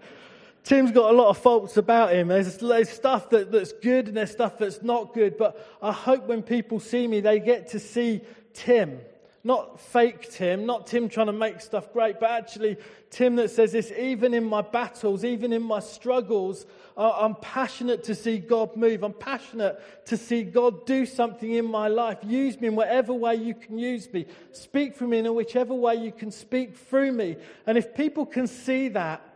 Tim's 0.64 0.92
got 0.92 1.14
a 1.14 1.16
lot 1.16 1.30
of 1.30 1.38
faults 1.38 1.78
about 1.78 2.14
him. 2.14 2.30
There's, 2.30 2.58
there's 2.58 2.90
stuff 2.90 3.30
that, 3.30 3.52
that's 3.52 3.74
good 3.74 4.08
and 4.08 4.18
there's 4.18 4.32
stuff 4.32 4.58
that's 4.58 4.82
not 4.82 5.14
good. 5.14 5.38
But 5.38 5.64
I 5.80 5.92
hope 5.92 6.28
when 6.28 6.42
people 6.42 6.80
see 6.80 7.08
me, 7.08 7.20
they 7.20 7.40
get 7.40 7.70
to 7.70 7.80
see 7.80 8.22
Tim 8.54 9.00
Not 9.44 9.80
fake 9.80 10.30
Tim, 10.30 10.68
not 10.68 10.86
Tim 10.86 11.10
trying 11.10 11.26
to 11.26 11.34
make 11.34 11.62
stuff 11.62 11.92
great, 11.92 12.20
but 12.20 12.30
actually 12.30 12.78
Tim 13.10 13.36
that 13.38 13.50
says 13.50 13.72
this 13.72 13.92
even 13.92 14.36
in 14.36 14.44
my 14.44 14.62
battles, 14.62 15.26
even 15.26 15.52
in 15.52 15.64
my 15.64 15.80
struggles, 15.80 16.68
I'm 16.96 17.34
passionate 17.36 18.04
to 18.04 18.14
see 18.14 18.38
God 18.38 18.76
move. 18.76 19.04
I'm 19.04 19.14
passionate 19.14 20.06
to 20.06 20.18
see 20.18 20.44
God 20.44 20.86
do 20.86 21.08
something 21.08 21.52
in 21.52 21.66
my 21.66 21.88
life. 21.88 22.20
Use 22.22 22.60
me 22.62 22.68
in 22.68 22.76
whatever 22.76 23.14
way 23.14 23.36
you 23.36 23.56
can 23.56 23.80
use 23.80 24.12
me. 24.14 24.28
Speak 24.52 24.96
for 24.96 25.08
me 25.08 25.20
in 25.20 25.34
whichever 25.34 25.74
way 25.74 25.96
you 25.96 26.12
can 26.12 26.30
speak 26.30 26.78
through 26.78 27.12
me. 27.12 27.38
And 27.66 27.80
if 27.80 27.96
people 27.96 28.28
can 28.28 28.46
see 28.46 28.90
that, 28.90 29.28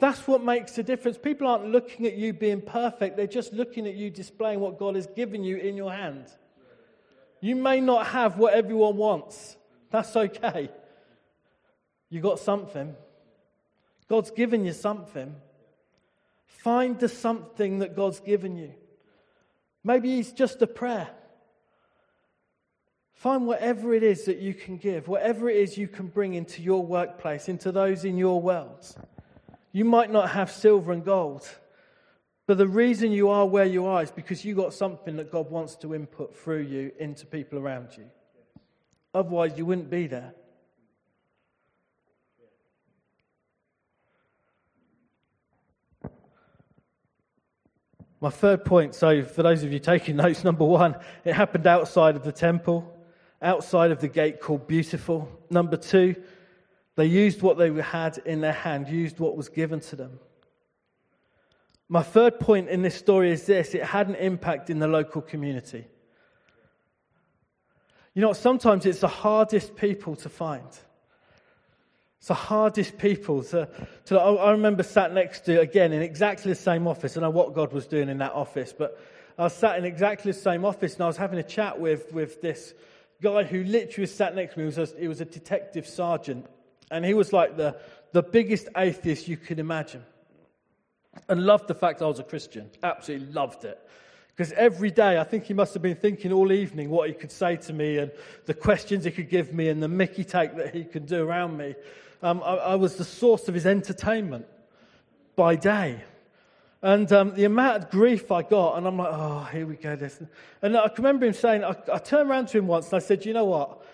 that's 0.00 0.26
what 0.26 0.42
makes 0.42 0.78
a 0.78 0.82
difference. 0.82 1.18
People 1.18 1.48
aren't 1.48 1.66
looking 1.66 2.06
at 2.06 2.14
you 2.14 2.32
being 2.32 2.62
perfect, 2.62 3.16
they're 3.16 3.26
just 3.26 3.52
looking 3.52 3.86
at 3.86 3.94
you 3.94 4.08
displaying 4.10 4.60
what 4.60 4.78
God 4.78 4.94
has 4.94 5.08
given 5.08 5.44
you 5.44 5.56
in 5.56 5.76
your 5.76 5.92
hand. 5.92 6.26
You 7.40 7.56
may 7.56 7.80
not 7.80 8.08
have 8.08 8.36
what 8.38 8.54
everyone 8.54 8.96
wants. 8.96 9.56
That's 9.90 10.14
okay. 10.16 10.70
You 12.10 12.20
got 12.20 12.38
something. 12.38 12.94
God's 14.08 14.30
given 14.30 14.64
you 14.64 14.72
something. 14.72 15.34
Find 16.46 16.98
the 16.98 17.08
something 17.08 17.78
that 17.80 17.94
God's 17.94 18.20
given 18.20 18.56
you. 18.56 18.72
Maybe 19.84 20.18
it's 20.18 20.32
just 20.32 20.60
a 20.62 20.66
prayer. 20.66 21.08
Find 23.14 23.46
whatever 23.46 23.94
it 23.94 24.02
is 24.02 24.26
that 24.26 24.38
you 24.38 24.54
can 24.54 24.76
give, 24.76 25.08
whatever 25.08 25.50
it 25.50 25.56
is 25.56 25.76
you 25.76 25.88
can 25.88 26.06
bring 26.06 26.34
into 26.34 26.62
your 26.62 26.84
workplace, 26.84 27.48
into 27.48 27.72
those 27.72 28.04
in 28.04 28.16
your 28.16 28.40
world. 28.40 28.86
You 29.72 29.84
might 29.84 30.10
not 30.10 30.30
have 30.30 30.50
silver 30.50 30.92
and 30.92 31.04
gold, 31.04 31.48
but 32.48 32.56
the 32.56 32.66
reason 32.66 33.12
you 33.12 33.28
are 33.28 33.44
where 33.44 33.66
you 33.66 33.84
are 33.84 34.02
is 34.02 34.10
because 34.10 34.42
you 34.42 34.54
got 34.54 34.72
something 34.72 35.16
that 35.16 35.30
God 35.30 35.50
wants 35.50 35.76
to 35.76 35.94
input 35.94 36.34
through 36.34 36.62
you 36.62 36.90
into 36.98 37.26
people 37.26 37.58
around 37.58 37.88
you. 37.94 38.04
Otherwise, 39.12 39.58
you 39.58 39.66
wouldn't 39.66 39.90
be 39.90 40.06
there. 40.06 40.32
My 48.22 48.30
third 48.30 48.64
point, 48.64 48.94
so 48.94 49.22
for 49.22 49.42
those 49.42 49.62
of 49.62 49.70
you 49.70 49.78
taking 49.78 50.16
notes, 50.24 50.42
number 50.42 50.64
one, 50.64 50.96
it 51.26 51.34
happened 51.34 51.66
outside 51.66 52.16
of 52.16 52.24
the 52.24 52.32
temple, 52.32 52.90
outside 53.42 53.90
of 53.90 54.00
the 54.00 54.08
gate 54.08 54.40
called 54.40 54.66
Beautiful. 54.66 55.28
Number 55.50 55.76
two, 55.76 56.16
they 56.96 57.04
used 57.04 57.42
what 57.42 57.58
they 57.58 57.70
had 57.82 58.16
in 58.24 58.40
their 58.40 58.54
hand, 58.54 58.88
used 58.88 59.20
what 59.20 59.36
was 59.36 59.50
given 59.50 59.80
to 59.80 59.96
them. 59.96 60.18
My 61.88 62.02
third 62.02 62.38
point 62.38 62.68
in 62.68 62.82
this 62.82 62.94
story 62.94 63.30
is 63.30 63.46
this 63.46 63.74
it 63.74 63.82
had 63.82 64.08
an 64.08 64.14
impact 64.14 64.68
in 64.70 64.78
the 64.78 64.86
local 64.86 65.22
community. 65.22 65.86
You 68.14 68.22
know, 68.22 68.32
sometimes 68.32 68.84
it's 68.84 69.00
the 69.00 69.08
hardest 69.08 69.76
people 69.76 70.16
to 70.16 70.28
find. 70.28 70.66
It's 72.18 72.28
the 72.28 72.34
hardest 72.34 72.98
people 72.98 73.44
to, 73.44 73.68
to. 74.06 74.18
I 74.18 74.50
remember 74.50 74.82
sat 74.82 75.14
next 75.14 75.44
to, 75.44 75.60
again, 75.60 75.92
in 75.92 76.02
exactly 76.02 76.50
the 76.50 76.56
same 76.56 76.88
office. 76.88 77.16
I 77.16 77.20
know 77.20 77.30
what 77.30 77.54
God 77.54 77.72
was 77.72 77.86
doing 77.86 78.08
in 78.08 78.18
that 78.18 78.32
office, 78.32 78.74
but 78.76 79.00
I 79.38 79.44
was 79.44 79.52
sat 79.52 79.78
in 79.78 79.84
exactly 79.84 80.32
the 80.32 80.38
same 80.38 80.64
office 80.64 80.94
and 80.94 81.04
I 81.04 81.06
was 81.06 81.16
having 81.16 81.38
a 81.38 81.44
chat 81.44 81.78
with, 81.78 82.12
with 82.12 82.42
this 82.42 82.74
guy 83.22 83.44
who 83.44 83.62
literally 83.62 84.06
sat 84.06 84.34
next 84.34 84.54
to 84.54 84.58
me. 84.58 84.64
He 84.64 84.78
was 84.78 84.92
a, 84.92 84.98
he 84.98 85.08
was 85.08 85.20
a 85.20 85.24
detective 85.24 85.86
sergeant. 85.86 86.46
And 86.90 87.04
he 87.04 87.14
was 87.14 87.32
like 87.32 87.56
the, 87.56 87.76
the 88.12 88.22
biggest 88.22 88.68
atheist 88.76 89.28
you 89.28 89.36
could 89.36 89.60
imagine. 89.60 90.02
And 91.28 91.44
loved 91.44 91.68
the 91.68 91.74
fact 91.74 92.02
I 92.02 92.06
was 92.06 92.18
a 92.18 92.24
Christian. 92.24 92.70
Absolutely 92.82 93.32
loved 93.32 93.64
it. 93.64 93.78
Because 94.38 94.52
every 94.52 94.92
day, 94.92 95.18
I 95.18 95.24
think 95.24 95.44
he 95.44 95.54
must 95.54 95.74
have 95.74 95.82
been 95.82 95.96
thinking 95.96 96.32
all 96.32 96.52
evening 96.52 96.90
what 96.90 97.08
he 97.08 97.14
could 97.14 97.32
say 97.32 97.56
to 97.56 97.72
me 97.72 97.98
and 97.98 98.12
the 98.46 98.54
questions 98.54 99.04
he 99.04 99.10
could 99.10 99.28
give 99.28 99.52
me 99.52 99.68
and 99.68 99.82
the 99.82 99.88
Mickey 99.88 100.22
take 100.22 100.54
that 100.56 100.72
he 100.72 100.84
could 100.84 101.06
do 101.06 101.26
around 101.26 101.56
me. 101.56 101.74
Um, 102.22 102.40
I, 102.44 102.54
I, 102.54 102.74
was 102.76 102.94
the 102.94 103.04
source 103.04 103.48
of 103.48 103.54
his 103.54 103.66
entertainment 103.66 104.46
by 105.34 105.56
day. 105.56 106.00
And 106.82 107.12
um, 107.12 107.34
the 107.34 107.44
amount 107.44 107.82
of 107.82 107.90
grief 107.90 108.30
I 108.30 108.42
got, 108.42 108.76
and 108.76 108.86
I'm 108.86 108.96
like, 108.96 109.10
oh, 109.10 109.48
here 109.50 109.66
we 109.66 109.74
go. 109.74 109.96
This. 109.96 110.20
And 110.62 110.76
I 110.76 110.88
remember 110.96 111.26
him 111.26 111.32
saying, 111.32 111.64
I, 111.64 111.76
I 111.92 111.98
turned 111.98 112.30
around 112.30 112.46
to 112.48 112.58
him 112.58 112.68
once 112.68 112.86
and 112.92 112.94
I 112.94 113.04
said, 113.04 113.26
you 113.26 113.32
know 113.32 113.44
what? 113.44 113.84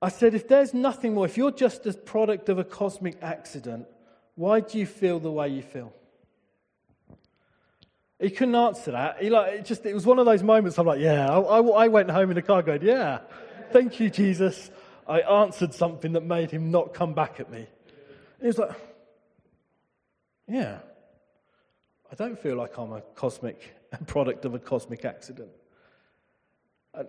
I 0.00 0.08
said, 0.08 0.34
if 0.34 0.48
there's 0.48 0.72
nothing 0.72 1.14
more, 1.14 1.26
if 1.26 1.36
you're 1.36 1.50
just 1.50 1.84
a 1.86 1.92
product 1.92 2.48
of 2.48 2.58
a 2.58 2.64
cosmic 2.64 3.22
accident, 3.22 3.86
why 4.36 4.60
do 4.60 4.78
you 4.78 4.86
feel 4.86 5.18
the 5.18 5.30
way 5.30 5.48
you 5.50 5.62
feel? 5.62 5.92
He 8.24 8.30
couldn't 8.30 8.54
answer 8.54 8.92
that. 8.92 9.22
He 9.22 9.28
like 9.28 9.52
it 9.52 9.66
just 9.66 9.84
it 9.84 9.92
was 9.92 10.06
one 10.06 10.18
of 10.18 10.24
those 10.24 10.42
moments. 10.42 10.78
I'm 10.78 10.86
like, 10.86 10.98
yeah. 10.98 11.30
I, 11.30 11.38
I, 11.38 11.60
I 11.60 11.88
went 11.88 12.10
home 12.10 12.30
in 12.30 12.36
the 12.36 12.42
car 12.42 12.62
going, 12.62 12.80
yeah. 12.80 13.18
Thank 13.70 14.00
you, 14.00 14.08
Jesus. 14.08 14.70
I 15.06 15.20
answered 15.20 15.74
something 15.74 16.12
that 16.12 16.22
made 16.22 16.50
him 16.50 16.70
not 16.70 16.94
come 16.94 17.12
back 17.12 17.38
at 17.38 17.50
me. 17.50 17.66
He 18.40 18.46
was 18.46 18.56
like, 18.56 18.70
yeah. 20.48 20.78
I 22.10 22.14
don't 22.14 22.38
feel 22.38 22.56
like 22.56 22.78
I'm 22.78 22.92
a 22.92 23.02
cosmic 23.14 23.74
a 23.92 24.02
product 24.04 24.46
of 24.46 24.54
a 24.54 24.58
cosmic 24.58 25.04
accident. 25.04 25.50
And 26.94 27.08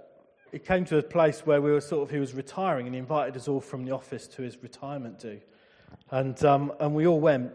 it 0.51 0.65
came 0.65 0.83
to 0.85 0.97
a 0.97 1.01
place 1.03 1.45
where 1.45 1.61
we 1.61 1.71
were 1.71 1.79
sort 1.79 2.03
of 2.03 2.11
he 2.11 2.19
was 2.19 2.33
retiring, 2.33 2.87
and 2.87 2.93
he 2.93 2.99
invited 2.99 3.37
us 3.37 3.47
all 3.47 3.61
from 3.61 3.85
the 3.85 3.91
office 3.91 4.27
to 4.27 4.41
his 4.41 4.61
retirement 4.61 5.19
do, 5.19 5.39
and 6.11 6.43
um, 6.43 6.73
and 6.81 6.93
we 6.93 7.07
all 7.07 7.21
went. 7.21 7.53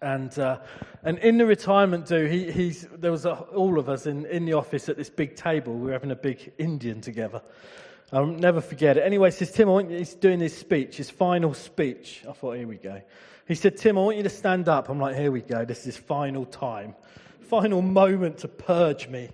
And, 0.00 0.38
uh, 0.38 0.60
and 1.02 1.18
in 1.18 1.38
the 1.38 1.46
retirement 1.46 2.06
do, 2.06 2.26
he, 2.26 2.52
he's, 2.52 2.86
there 2.96 3.10
was 3.10 3.24
a, 3.24 3.32
all 3.34 3.78
of 3.78 3.88
us 3.88 4.06
in, 4.06 4.26
in 4.26 4.44
the 4.44 4.52
office 4.52 4.88
at 4.88 4.96
this 4.96 5.10
big 5.10 5.34
table. 5.34 5.74
We 5.74 5.86
were 5.86 5.92
having 5.92 6.12
a 6.12 6.16
big 6.16 6.52
Indian 6.58 7.00
together. 7.00 7.42
I'll 8.12 8.26
never 8.26 8.60
forget 8.60 8.96
it. 8.96 9.00
Anyway, 9.00 9.30
says, 9.30 9.50
Tim, 9.50 9.68
I 9.68 9.72
want 9.72 9.90
you, 9.90 9.98
he's 9.98 10.14
doing 10.14 10.40
his 10.40 10.56
speech, 10.56 10.96
his 10.96 11.10
final 11.10 11.52
speech. 11.52 12.24
I 12.28 12.32
thought, 12.32 12.56
here 12.56 12.68
we 12.68 12.76
go. 12.76 13.02
He 13.46 13.54
said, 13.54 13.76
Tim, 13.76 13.98
I 13.98 14.02
want 14.02 14.16
you 14.16 14.22
to 14.22 14.30
stand 14.30 14.68
up. 14.68 14.88
I'm 14.88 15.00
like, 15.00 15.16
here 15.16 15.32
we 15.32 15.40
go. 15.40 15.64
This 15.64 15.86
is 15.86 15.96
final 15.96 16.44
time, 16.44 16.94
final 17.40 17.82
moment 17.82 18.38
to 18.38 18.48
purge 18.48 19.08
me. 19.08 19.30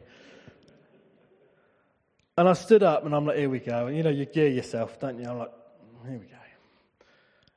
And 2.37 2.48
I 2.48 2.55
stood 2.55 2.83
up 2.83 3.05
and 3.05 3.14
I'm 3.14 3.27
like, 3.27 3.37
here 3.37 3.50
we 3.50 3.61
go. 3.61 3.87
And 3.87 3.96
you 3.96 4.03
know, 4.03 4.11
you 4.11 4.24
gear 4.24 4.48
yourself, 4.48 4.98
don't 4.98 5.20
you? 5.20 5.29
I'm 5.29 5.38
like, 5.38 5.53
here 6.07 6.18
we 6.18 6.27
go. 6.27 6.35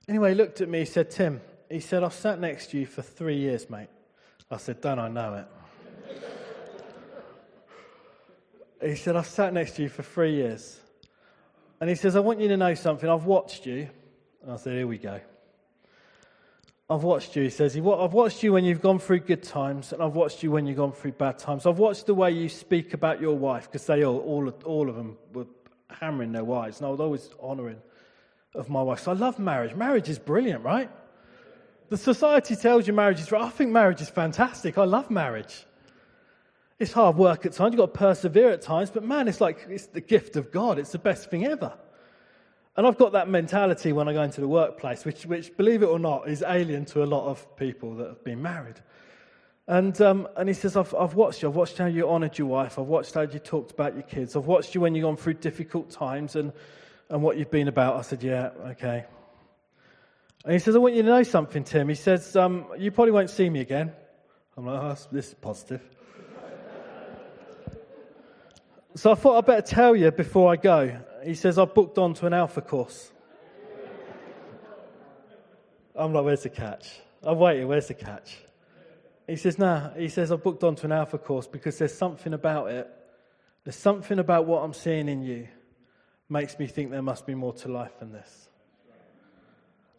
Anyway, 0.07 0.29
he 0.29 0.35
looked 0.35 0.61
at 0.61 0.69
me, 0.69 0.79
he 0.79 0.85
said, 0.85 1.09
Tim, 1.09 1.41
he 1.69 1.79
said, 1.79 2.03
I've 2.03 2.13
sat 2.13 2.39
next 2.39 2.71
to 2.71 2.79
you 2.79 2.85
for 2.85 3.01
three 3.01 3.37
years, 3.37 3.69
mate. 3.69 3.89
I 4.49 4.57
said, 4.57 4.81
Don't 4.81 4.99
I 4.99 5.09
know 5.09 5.33
it? 5.35 5.47
he 8.89 8.95
said, 8.95 9.15
I've 9.15 9.27
sat 9.27 9.53
next 9.53 9.75
to 9.75 9.83
you 9.83 9.89
for 9.89 10.03
three 10.03 10.35
years. 10.35 10.79
And 11.79 11.89
he 11.89 11.95
says, 11.95 12.15
I 12.15 12.19
want 12.19 12.39
you 12.39 12.47
to 12.47 12.57
know 12.57 12.73
something. 12.73 13.09
I've 13.09 13.25
watched 13.25 13.65
you. 13.65 13.89
And 14.41 14.51
I 14.51 14.57
said, 14.57 14.73
Here 14.73 14.87
we 14.87 14.97
go. 14.97 15.19
I've 16.89 17.03
watched 17.03 17.35
you, 17.35 17.43
he 17.43 17.49
says. 17.49 17.75
I've 17.75 18.13
watched 18.13 18.43
you 18.43 18.53
when 18.53 18.63
you've 18.63 18.81
gone 18.81 18.99
through 18.99 19.19
good 19.19 19.43
times, 19.43 19.91
and 19.91 20.01
I've 20.01 20.15
watched 20.15 20.41
you 20.41 20.51
when 20.51 20.65
you've 20.65 20.77
gone 20.77 20.93
through 20.93 21.13
bad 21.13 21.37
times. 21.37 21.65
I've 21.65 21.79
watched 21.79 22.05
the 22.05 22.13
way 22.13 22.31
you 22.31 22.47
speak 22.47 22.93
about 22.93 23.19
your 23.19 23.37
wife, 23.37 23.69
because 23.69 23.85
they 23.85 24.05
all, 24.05 24.19
all, 24.19 24.49
all 24.63 24.87
of 24.87 24.95
them 24.95 25.17
were 25.33 25.47
hammering 25.89 26.31
their 26.31 26.45
wives, 26.45 26.77
and 26.77 26.87
I 26.87 26.89
was 26.89 27.01
always 27.01 27.29
honouring 27.43 27.81
of 28.55 28.69
my 28.69 28.81
wife. 28.81 29.01
So 29.01 29.11
I 29.11 29.15
love 29.15 29.37
marriage. 29.37 29.75
Marriage 29.75 30.07
is 30.07 30.17
brilliant, 30.17 30.63
right? 30.63 30.89
The 31.89 31.97
society 31.97 32.55
tells 32.55 32.85
you 32.85 32.93
marriage 32.93 33.19
is 33.19 33.31
right. 33.31 33.41
I 33.41 33.49
think 33.49 33.71
marriage 33.71 34.01
is 34.01 34.09
fantastic. 34.09 34.77
I 34.77 34.83
love 34.83 35.09
marriage. 35.09 35.65
It's 36.79 36.91
hard 36.91 37.15
work 37.15 37.45
at 37.45 37.53
times. 37.53 37.71
You've 37.73 37.79
got 37.79 37.93
to 37.93 37.99
persevere 37.99 38.49
at 38.49 38.61
times, 38.61 38.91
but 38.91 39.03
man, 39.03 39.27
it's 39.27 39.39
like 39.39 39.65
it's 39.69 39.87
the 39.87 40.01
gift 40.01 40.35
of 40.35 40.51
God. 40.51 40.77
It's 40.79 40.91
the 40.91 40.99
best 40.99 41.29
thing 41.29 41.45
ever. 41.45 41.73
And 42.75 42.85
I've 42.85 42.97
got 42.97 43.13
that 43.13 43.29
mentality 43.29 43.93
when 43.93 44.07
I 44.07 44.13
go 44.13 44.21
into 44.21 44.41
the 44.41 44.47
workplace, 44.47 45.03
which, 45.03 45.25
which 45.25 45.55
believe 45.57 45.81
it 45.81 45.87
or 45.87 45.97
not, 45.97 46.29
is 46.29 46.43
alien 46.45 46.85
to 46.85 47.03
a 47.03 47.05
lot 47.05 47.27
of 47.27 47.55
people 47.55 47.95
that 47.95 48.07
have 48.07 48.23
been 48.23 48.41
married. 48.41 48.79
And, 49.67 49.99
um, 50.01 50.27
and 50.37 50.47
he 50.47 50.53
says, 50.53 50.77
I've, 50.77 50.93
I've 50.93 51.15
watched 51.15 51.41
you. 51.41 51.49
I've 51.49 51.55
watched 51.55 51.77
how 51.77 51.87
you 51.87 52.07
honoured 52.07 52.37
your 52.37 52.47
wife. 52.47 52.77
I've 52.77 52.85
watched 52.85 53.15
how 53.15 53.21
you 53.21 53.39
talked 53.39 53.71
about 53.71 53.95
your 53.95 54.03
kids. 54.03 54.35
I've 54.35 54.45
watched 54.45 54.75
you 54.75 54.81
when 54.81 54.93
you've 54.93 55.03
gone 55.03 55.17
through 55.17 55.35
difficult 55.35 55.89
times 55.89 56.35
and, 56.35 56.53
and 57.09 57.23
what 57.23 57.37
you've 57.37 57.51
been 57.51 57.67
about. 57.67 57.95
I 57.95 58.01
said, 58.01 58.21
Yeah, 58.21 58.51
okay. 58.67 59.05
And 60.43 60.53
he 60.53 60.59
says, 60.59 60.75
I 60.75 60.79
want 60.79 60.95
you 60.95 61.03
to 61.03 61.07
know 61.09 61.23
something, 61.23 61.63
Tim. 61.63 61.89
He 61.89 61.95
says, 61.95 62.35
um, 62.35 62.65
You 62.77 62.91
probably 62.91 63.11
won't 63.11 63.29
see 63.29 63.49
me 63.49 63.59
again. 63.59 63.91
I'm 64.57 64.65
like, 64.65 64.81
oh, 64.81 65.07
this 65.11 65.27
is 65.27 65.33
positive. 65.35 65.81
so 68.95 69.11
I 69.11 69.15
thought 69.15 69.37
I'd 69.37 69.45
better 69.45 69.61
tell 69.61 69.95
you 69.95 70.09
before 70.11 70.51
I 70.51 70.55
go. 70.55 70.99
He 71.23 71.35
says, 71.35 71.59
I've 71.59 71.75
booked 71.75 71.99
onto 71.99 72.25
an 72.25 72.33
alpha 72.33 72.61
course. 72.61 73.11
I'm 75.95 76.13
like, 76.13 76.25
where's 76.25 76.43
the 76.43 76.49
catch? 76.49 76.89
I'm 77.23 77.37
waiting, 77.37 77.67
where's 77.67 77.87
the 77.87 77.93
catch? 77.93 78.37
He 79.27 79.35
says, 79.35 79.59
nah. 79.59 79.91
He 79.93 80.09
says, 80.09 80.31
I've 80.31 80.41
booked 80.41 80.63
onto 80.63 80.85
an 80.85 80.91
alpha 80.91 81.17
course 81.17 81.47
because 81.47 81.77
there's 81.77 81.93
something 81.93 82.33
about 82.33 82.71
it. 82.71 82.89
There's 83.63 83.75
something 83.75 84.17
about 84.17 84.45
what 84.45 84.63
I'm 84.63 84.73
seeing 84.73 85.09
in 85.09 85.21
you 85.21 85.47
makes 86.29 86.57
me 86.57 86.67
think 86.67 86.91
there 86.91 87.01
must 87.01 87.25
be 87.25 87.35
more 87.35 87.53
to 87.53 87.67
life 87.67 87.99
than 87.99 88.11
this. 88.11 88.49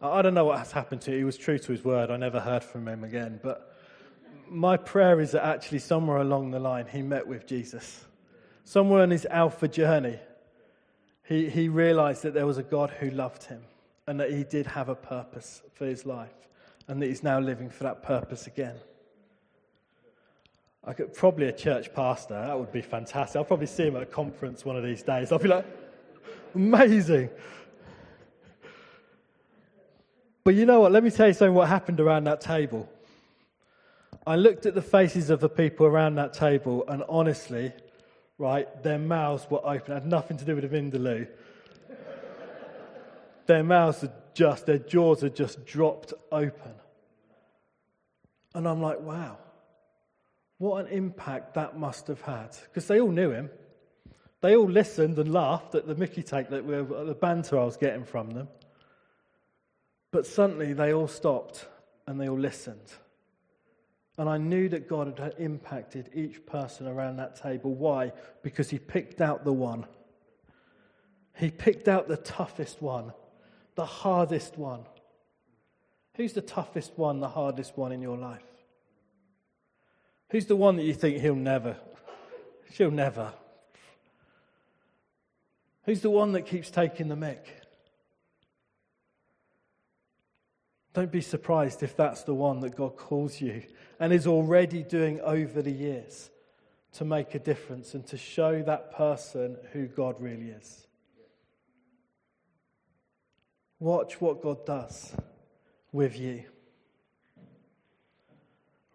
I 0.01 0.21
don't 0.21 0.33
know 0.33 0.45
what 0.45 0.59
has 0.59 0.71
happened 0.71 1.01
to 1.01 1.11
him. 1.11 1.17
He 1.17 1.23
was 1.23 1.37
true 1.37 1.59
to 1.59 1.71
his 1.71 1.83
word. 1.83 2.09
I 2.09 2.17
never 2.17 2.39
heard 2.39 2.63
from 2.63 2.87
him 2.87 3.03
again. 3.03 3.39
But 3.43 3.75
my 4.49 4.77
prayer 4.77 5.19
is 5.19 5.31
that 5.31 5.45
actually 5.45 5.79
somewhere 5.79 6.17
along 6.17 6.51
the 6.51 6.59
line 6.59 6.87
he 6.87 7.01
met 7.01 7.27
with 7.27 7.45
Jesus. 7.45 8.05
Somewhere 8.63 9.03
on 9.03 9.09
his 9.09 9.25
alpha 9.25 9.67
journey, 9.67 10.19
he, 11.23 11.49
he 11.49 11.67
realized 11.67 12.23
that 12.23 12.33
there 12.33 12.45
was 12.45 12.57
a 12.57 12.63
God 12.63 12.91
who 12.91 13.09
loved 13.09 13.43
him 13.43 13.61
and 14.07 14.19
that 14.19 14.31
he 14.31 14.43
did 14.43 14.65
have 14.67 14.89
a 14.89 14.95
purpose 14.95 15.61
for 15.73 15.85
his 15.85 16.05
life 16.05 16.47
and 16.87 17.01
that 17.01 17.07
he's 17.07 17.23
now 17.23 17.39
living 17.39 17.69
for 17.69 17.83
that 17.83 18.01
purpose 18.01 18.47
again. 18.47 18.75
I 20.83 20.93
could 20.93 21.13
probably 21.13 21.47
a 21.47 21.51
church 21.51 21.93
pastor, 21.93 22.33
that 22.33 22.57
would 22.57 22.71
be 22.71 22.81
fantastic. 22.81 23.35
I'll 23.35 23.43
probably 23.43 23.67
see 23.67 23.83
him 23.83 23.97
at 23.97 24.01
a 24.01 24.07
conference 24.07 24.63
one 24.63 24.77
of 24.77 24.83
these 24.83 25.03
days. 25.03 25.31
I'll 25.31 25.39
be 25.39 25.49
like, 25.49 25.65
amazing. 26.55 27.29
But 30.43 30.55
you 30.55 30.65
know 30.65 30.79
what? 30.79 30.91
Let 30.91 31.03
me 31.03 31.11
tell 31.11 31.27
you 31.27 31.33
something 31.33 31.53
what 31.53 31.67
happened 31.67 31.99
around 31.99 32.25
that 32.25 32.41
table. 32.41 32.89
I 34.25 34.35
looked 34.35 34.65
at 34.65 34.75
the 34.75 34.81
faces 34.81 35.29
of 35.29 35.39
the 35.39 35.49
people 35.49 35.85
around 35.85 36.15
that 36.15 36.33
table, 36.33 36.83
and 36.87 37.03
honestly, 37.09 37.71
right, 38.37 38.67
their 38.83 38.99
mouths 38.99 39.47
were 39.49 39.61
open. 39.63 39.91
It 39.91 39.95
had 39.95 40.05
nothing 40.05 40.37
to 40.37 40.45
do 40.45 40.55
with 40.55 40.69
the 40.69 40.75
Vindaloo. 40.75 41.27
their 43.47 43.63
mouths 43.63 44.01
had 44.01 44.11
just, 44.33 44.65
their 44.65 44.77
jaws 44.77 45.21
had 45.21 45.35
just 45.35 45.65
dropped 45.65 46.13
open. 46.31 46.73
And 48.55 48.67
I'm 48.67 48.81
like, 48.81 48.99
wow, 49.01 49.37
what 50.57 50.85
an 50.85 50.91
impact 50.91 51.53
that 51.55 51.77
must 51.77 52.07
have 52.07 52.21
had. 52.21 52.55
Because 52.63 52.87
they 52.87 52.99
all 52.99 53.11
knew 53.11 53.31
him. 53.31 53.49
They 54.41 54.55
all 54.55 54.69
listened 54.69 55.17
and 55.17 55.33
laughed 55.33 55.75
at 55.75 55.87
the 55.87 55.95
Mickey 55.95 56.23
take 56.23 56.49
that 56.49 56.65
were, 56.65 56.83
the 56.83 57.13
banter 57.13 57.59
I 57.59 57.65
was 57.65 57.77
getting 57.77 58.05
from 58.05 58.31
them. 58.31 58.47
But 60.11 60.25
suddenly 60.25 60.73
they 60.73 60.93
all 60.93 61.07
stopped 61.07 61.67
and 62.07 62.19
they 62.19 62.29
all 62.29 62.39
listened. 62.39 62.93
And 64.17 64.27
I 64.27 64.37
knew 64.37 64.67
that 64.69 64.89
God 64.89 65.17
had 65.17 65.35
impacted 65.37 66.09
each 66.13 66.45
person 66.45 66.87
around 66.87 67.17
that 67.17 67.41
table. 67.41 67.73
Why? 67.73 68.11
Because 68.41 68.69
He 68.69 68.79
picked 68.79 69.21
out 69.21 69.45
the 69.45 69.53
one. 69.53 69.85
He 71.37 71.51
picked 71.51 71.87
out 71.87 72.09
the 72.09 72.17
toughest 72.17 72.81
one, 72.81 73.13
the 73.75 73.85
hardest 73.85 74.57
one. 74.57 74.81
Who's 76.15 76.33
the 76.33 76.41
toughest 76.41 76.97
one, 76.97 77.21
the 77.21 77.29
hardest 77.29 77.77
one 77.77 77.93
in 77.93 78.01
your 78.01 78.17
life? 78.17 78.43
Who's 80.31 80.47
the 80.47 80.55
one 80.57 80.75
that 80.75 80.83
you 80.83 80.93
think 80.93 81.19
he'll 81.19 81.35
never? 81.35 81.77
She'll 82.73 82.91
never. 82.91 83.31
Who's 85.83 86.01
the 86.01 86.09
one 86.09 86.33
that 86.33 86.45
keeps 86.45 86.69
taking 86.69 87.07
the 87.07 87.15
mick? 87.15 87.39
Don't 90.99 91.13
be 91.13 91.21
surprised 91.21 91.81
if 91.81 91.95
that's 91.95 92.23
the 92.23 92.33
one 92.33 92.59
that 92.59 92.75
God 92.75 92.97
calls 92.97 93.39
you 93.39 93.63
and 94.01 94.11
is 94.11 94.27
already 94.27 94.83
doing 94.83 95.21
over 95.21 95.61
the 95.61 95.71
years 95.71 96.29
to 96.91 97.05
make 97.05 97.33
a 97.35 97.39
difference 97.39 97.93
and 97.93 98.05
to 98.07 98.17
show 98.17 98.61
that 98.63 98.93
person 98.93 99.55
who 99.71 99.87
God 99.87 100.19
really 100.19 100.49
is. 100.49 100.87
Watch 103.79 104.19
what 104.19 104.41
God 104.41 104.65
does 104.65 105.15
with 105.93 106.19
you. 106.19 106.43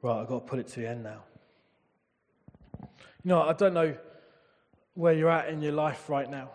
Right, 0.03 0.21
I've 0.21 0.29
got 0.29 0.40
to 0.40 0.47
put 0.47 0.59
it 0.59 0.69
to 0.69 0.81
the 0.81 0.88
end 0.90 1.05
now. 1.05 1.25
You 2.83 3.31
know, 3.31 3.40
I 3.45 3.55
don't 3.55 3.73
know 3.73 3.97
where 4.93 5.14
you're 5.14 5.31
at 5.31 5.49
in 5.49 5.62
your 5.62 5.73
life 5.73 6.11
right 6.11 6.31
now. 6.31 6.51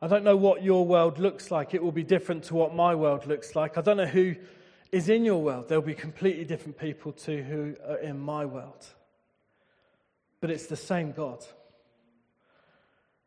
I 0.00 0.08
don't 0.08 0.24
know 0.24 0.36
what 0.36 0.62
your 0.62 0.84
world 0.84 1.18
looks 1.18 1.50
like. 1.50 1.72
It 1.72 1.82
will 1.82 1.92
be 1.92 2.02
different 2.02 2.44
to 2.44 2.54
what 2.54 2.74
my 2.74 2.94
world 2.94 3.26
looks 3.26 3.56
like. 3.56 3.78
I 3.78 3.80
don't 3.80 3.96
know 3.96 4.06
who 4.06 4.34
is 4.92 5.08
in 5.08 5.24
your 5.24 5.42
world. 5.42 5.68
There'll 5.68 5.82
be 5.82 5.94
completely 5.94 6.44
different 6.44 6.78
people 6.78 7.12
to 7.12 7.42
who 7.42 7.76
are 7.88 7.98
in 7.98 8.18
my 8.18 8.44
world. 8.44 8.86
But 10.40 10.50
it's 10.50 10.66
the 10.66 10.76
same 10.76 11.12
God. 11.12 11.44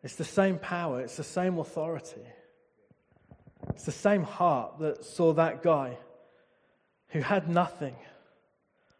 It's 0.03 0.15
the 0.15 0.23
same 0.23 0.59
power. 0.59 1.01
It's 1.01 1.17
the 1.17 1.23
same 1.23 1.57
authority. 1.57 2.21
It's 3.71 3.85
the 3.85 3.91
same 3.91 4.23
heart 4.23 4.79
that 4.79 5.03
saw 5.03 5.33
that 5.33 5.63
guy 5.63 5.97
who 7.09 7.21
had 7.21 7.49
nothing 7.49 7.95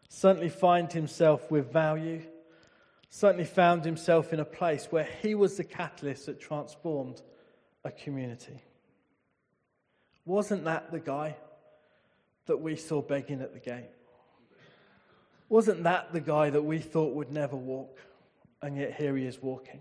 suddenly 0.08 0.48
find 0.48 0.92
himself 0.92 1.50
with 1.50 1.72
value, 1.72 2.20
suddenly 3.08 3.44
found 3.44 3.84
himself 3.84 4.32
in 4.32 4.40
a 4.40 4.44
place 4.44 4.86
where 4.90 5.08
he 5.22 5.36
was 5.36 5.56
the 5.56 5.64
catalyst 5.64 6.26
that 6.26 6.40
transformed 6.40 7.22
a 7.84 7.90
community. 7.90 8.62
Wasn't 10.24 10.64
that 10.64 10.92
the 10.92 11.00
guy 11.00 11.36
that 12.46 12.58
we 12.58 12.76
saw 12.76 13.00
begging 13.00 13.40
at 13.40 13.52
the 13.52 13.60
gate? 13.60 13.90
Wasn't 15.48 15.82
that 15.82 16.12
the 16.12 16.20
guy 16.20 16.50
that 16.50 16.62
we 16.62 16.78
thought 16.78 17.14
would 17.14 17.32
never 17.32 17.56
walk, 17.56 17.98
and 18.62 18.76
yet 18.76 18.94
here 18.94 19.16
he 19.16 19.26
is 19.26 19.42
walking? 19.42 19.80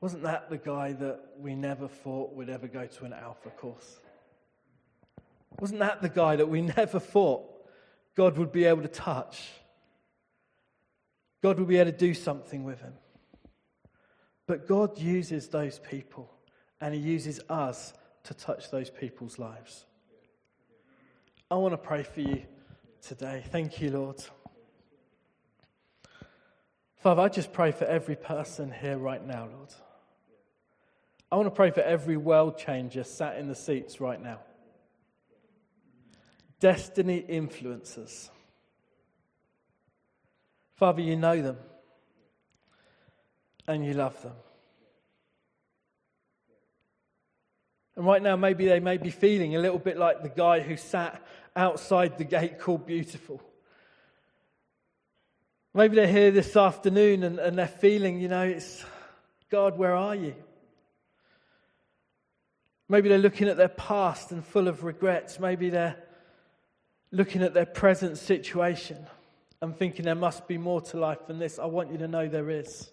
Wasn't 0.00 0.22
that 0.22 0.48
the 0.48 0.56
guy 0.56 0.92
that 0.94 1.20
we 1.38 1.54
never 1.54 1.86
thought 1.86 2.32
would 2.34 2.48
ever 2.48 2.68
go 2.68 2.86
to 2.86 3.04
an 3.04 3.12
alpha 3.12 3.50
course? 3.50 3.98
Wasn't 5.58 5.80
that 5.80 6.00
the 6.00 6.08
guy 6.08 6.36
that 6.36 6.48
we 6.48 6.62
never 6.76 6.98
thought 6.98 7.44
God 8.16 8.38
would 8.38 8.52
be 8.52 8.64
able 8.64 8.82
to 8.82 8.88
touch? 8.88 9.50
God 11.42 11.58
would 11.58 11.68
be 11.68 11.76
able 11.76 11.92
to 11.92 11.96
do 11.96 12.14
something 12.14 12.64
with 12.64 12.80
him. 12.80 12.94
But 14.50 14.66
God 14.66 14.98
uses 14.98 15.46
those 15.46 15.78
people 15.78 16.28
and 16.80 16.92
He 16.92 17.00
uses 17.00 17.38
us 17.48 17.94
to 18.24 18.34
touch 18.34 18.68
those 18.72 18.90
people's 18.90 19.38
lives. 19.38 19.84
I 21.48 21.54
want 21.54 21.72
to 21.72 21.78
pray 21.78 22.02
for 22.02 22.20
you 22.20 22.42
today. 23.00 23.44
Thank 23.52 23.80
you, 23.80 23.92
Lord. 23.92 24.16
Father, 26.96 27.22
I 27.22 27.28
just 27.28 27.52
pray 27.52 27.70
for 27.70 27.84
every 27.84 28.16
person 28.16 28.72
here 28.72 28.98
right 28.98 29.24
now, 29.24 29.48
Lord. 29.54 29.72
I 31.30 31.36
want 31.36 31.46
to 31.46 31.54
pray 31.54 31.70
for 31.70 31.82
every 31.82 32.16
world 32.16 32.58
changer 32.58 33.04
sat 33.04 33.36
in 33.36 33.46
the 33.46 33.54
seats 33.54 34.00
right 34.00 34.20
now. 34.20 34.40
Destiny 36.58 37.24
influencers. 37.28 38.30
Father, 40.74 41.02
you 41.02 41.14
know 41.14 41.40
them 41.40 41.56
and 43.70 43.84
you 43.84 43.94
love 43.94 44.20
them. 44.22 44.32
And 47.96 48.06
right 48.06 48.22
now, 48.22 48.36
maybe 48.36 48.66
they 48.66 48.80
may 48.80 48.96
be 48.96 49.10
feeling 49.10 49.56
a 49.56 49.58
little 49.58 49.78
bit 49.78 49.96
like 49.96 50.22
the 50.22 50.28
guy 50.28 50.60
who 50.60 50.76
sat 50.76 51.24
outside 51.54 52.18
the 52.18 52.24
gate 52.24 52.58
called 52.58 52.86
Beautiful. 52.86 53.42
Maybe 55.74 55.96
they're 55.96 56.06
here 56.06 56.30
this 56.30 56.56
afternoon 56.56 57.22
and, 57.22 57.38
and 57.38 57.58
they're 57.58 57.68
feeling, 57.68 58.20
you 58.20 58.28
know, 58.28 58.42
it's 58.42 58.84
God, 59.50 59.78
where 59.78 59.94
are 59.94 60.14
you? 60.14 60.34
Maybe 62.88 63.08
they're 63.08 63.18
looking 63.18 63.48
at 63.48 63.56
their 63.56 63.68
past 63.68 64.32
and 64.32 64.44
full 64.44 64.66
of 64.66 64.82
regrets. 64.82 65.38
Maybe 65.38 65.70
they're 65.70 65.96
looking 67.12 67.42
at 67.42 67.54
their 67.54 67.66
present 67.66 68.18
situation 68.18 69.06
and 69.62 69.76
thinking 69.76 70.06
there 70.06 70.14
must 70.14 70.48
be 70.48 70.58
more 70.58 70.80
to 70.80 70.96
life 70.98 71.26
than 71.28 71.38
this. 71.38 71.58
I 71.58 71.66
want 71.66 71.92
you 71.92 71.98
to 71.98 72.08
know 72.08 72.28
there 72.28 72.50
is. 72.50 72.90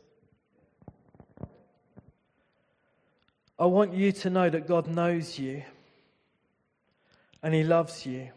I 3.60 3.66
want 3.66 3.94
you 3.94 4.12
to 4.12 4.30
know 4.30 4.50
that 4.50 4.68
God 4.68 4.88
knows 4.88 5.40
you 5.40 5.64
and 7.42 7.54
He 7.54 7.64
loves 7.64 8.06
you. 8.06 8.30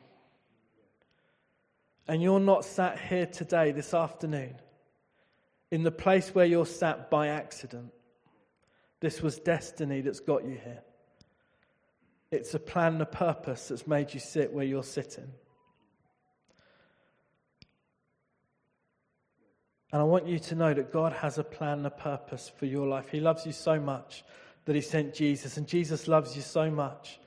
And 2.09 2.23
you're 2.23 2.41
not 2.41 2.65
sat 2.65 2.99
here 2.99 3.27
today, 3.27 3.71
this 3.71 3.95
afternoon, 3.95 4.55
in 5.71 5.83
the 5.83 5.93
place 5.93 6.35
where 6.35 6.47
you're 6.47 6.67
sat 6.67 7.11
by 7.11 7.29
accident. 7.29 7.93
This 9.01 9.23
was 9.23 9.39
destiny 9.39 10.01
that's 10.01 10.21
got 10.21 10.45
you 10.45 10.59
here. 10.63 10.83
It's 12.31 12.55
a 12.55 12.59
plan 12.59 12.95
and 12.95 13.03
a 13.03 13.07
purpose 13.07 13.69
that's 13.69 13.87
made 13.87 14.13
you 14.15 14.21
sit 14.21 14.53
where 14.53 14.65
you're 14.65 14.83
sitting. 14.83 15.31
And 19.93 20.01
I 20.01 20.05
want 20.05 20.27
you 20.27 20.39
to 20.39 20.55
know 20.55 20.73
that 20.73 20.93
God 20.93 21.13
has 21.13 21.39
a 21.39 21.45
plan 21.45 21.79
and 21.79 21.87
a 21.87 21.91
purpose 21.91 22.51
for 22.57 22.67
your 22.67 22.87
life. 22.87 23.09
He 23.11 23.21
loves 23.21 23.45
you 23.45 23.53
so 23.53 23.81
much 23.81 24.25
that 24.65 24.75
he 24.75 24.81
sent 24.81 25.15
Jesus. 25.15 25.57
And 25.57 25.67
Jesus 25.67 26.09
loves 26.09 26.37
you 26.37 26.43
so 26.43 26.71
much 26.71 27.19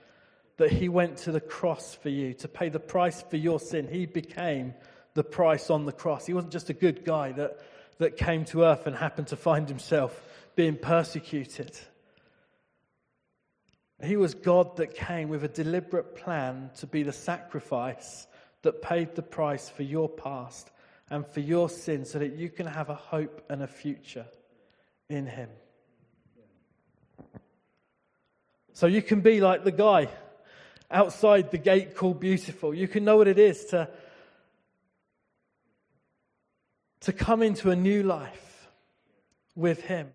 that 0.58 0.72
he 0.72 0.89
went 0.89 1.17
to 1.17 1.32
the 1.32 1.41
cross 1.41 1.96
for 1.96 2.10
you 2.10 2.34
to 2.36 2.48
pay 2.48 2.69
the 2.69 2.80
price 2.80 3.22
for 3.22 3.38
your 3.38 3.60
sin. 3.60 3.88
He 3.88 4.06
became 4.06 4.74
the 5.13 5.24
price 5.24 5.69
on 5.69 5.86
the 5.86 5.91
cross. 5.91 6.26
He 6.26 6.34
wasn't 6.34 6.54
just 6.54 6.69
a 6.69 6.74
good 6.74 7.04
guy 7.04 7.32
that, 7.34 7.60
that 7.98 8.17
came 8.17 8.46
to 8.46 8.63
earth 8.63 8.88
and 8.88 8.96
happened 8.96 9.28
to 9.28 9.36
find 9.36 9.67
himself 9.67 10.22
being 10.56 10.78
persecuted. 10.78 11.78
He 14.04 14.17
was 14.17 14.34
God 14.34 14.78
that 14.78 14.96
came 14.96 15.30
with 15.30 15.43
a 15.43 15.48
deliberate 15.48 16.15
plan 16.15 16.72
to 16.78 16.88
be 16.88 17.04
the 17.04 17.13
sacrifice 17.13 18.28
that 18.62 18.82
paid 18.82 19.15
the 19.15 19.22
price 19.22 19.69
for 19.69 19.84
your 19.84 20.10
past 20.10 20.72
and 21.10 21.26
for 21.26 21.39
your 21.39 21.69
sin 21.69 22.06
so 22.06 22.19
that 22.19 22.36
you 22.36 22.50
can 22.50 22.65
have 22.65 22.89
a 22.89 22.96
hope 22.96 23.46
and 23.50 23.62
a 23.62 23.67
future 23.67 24.26
in 25.10 25.26
Him. 25.26 25.50
So 28.74 28.88
you 28.88 29.02
can 29.02 29.22
be 29.22 29.40
like 29.40 29.64
the 29.64 29.72
guy 29.72 30.10
outside 30.90 31.52
the 31.52 31.58
gate 31.58 31.96
called 31.96 32.20
beautiful. 32.20 32.74
You 32.74 32.88
can 32.88 33.06
know 33.06 33.18
what 33.18 33.28
it 33.28 33.40
is 33.40 33.66
to, 33.66 33.88
to 37.02 37.14
come 37.14 37.42
into 37.42 37.70
a 37.70 37.76
new 37.76 38.04
life 38.04 38.68
with 39.56 39.82
Him. 39.84 40.12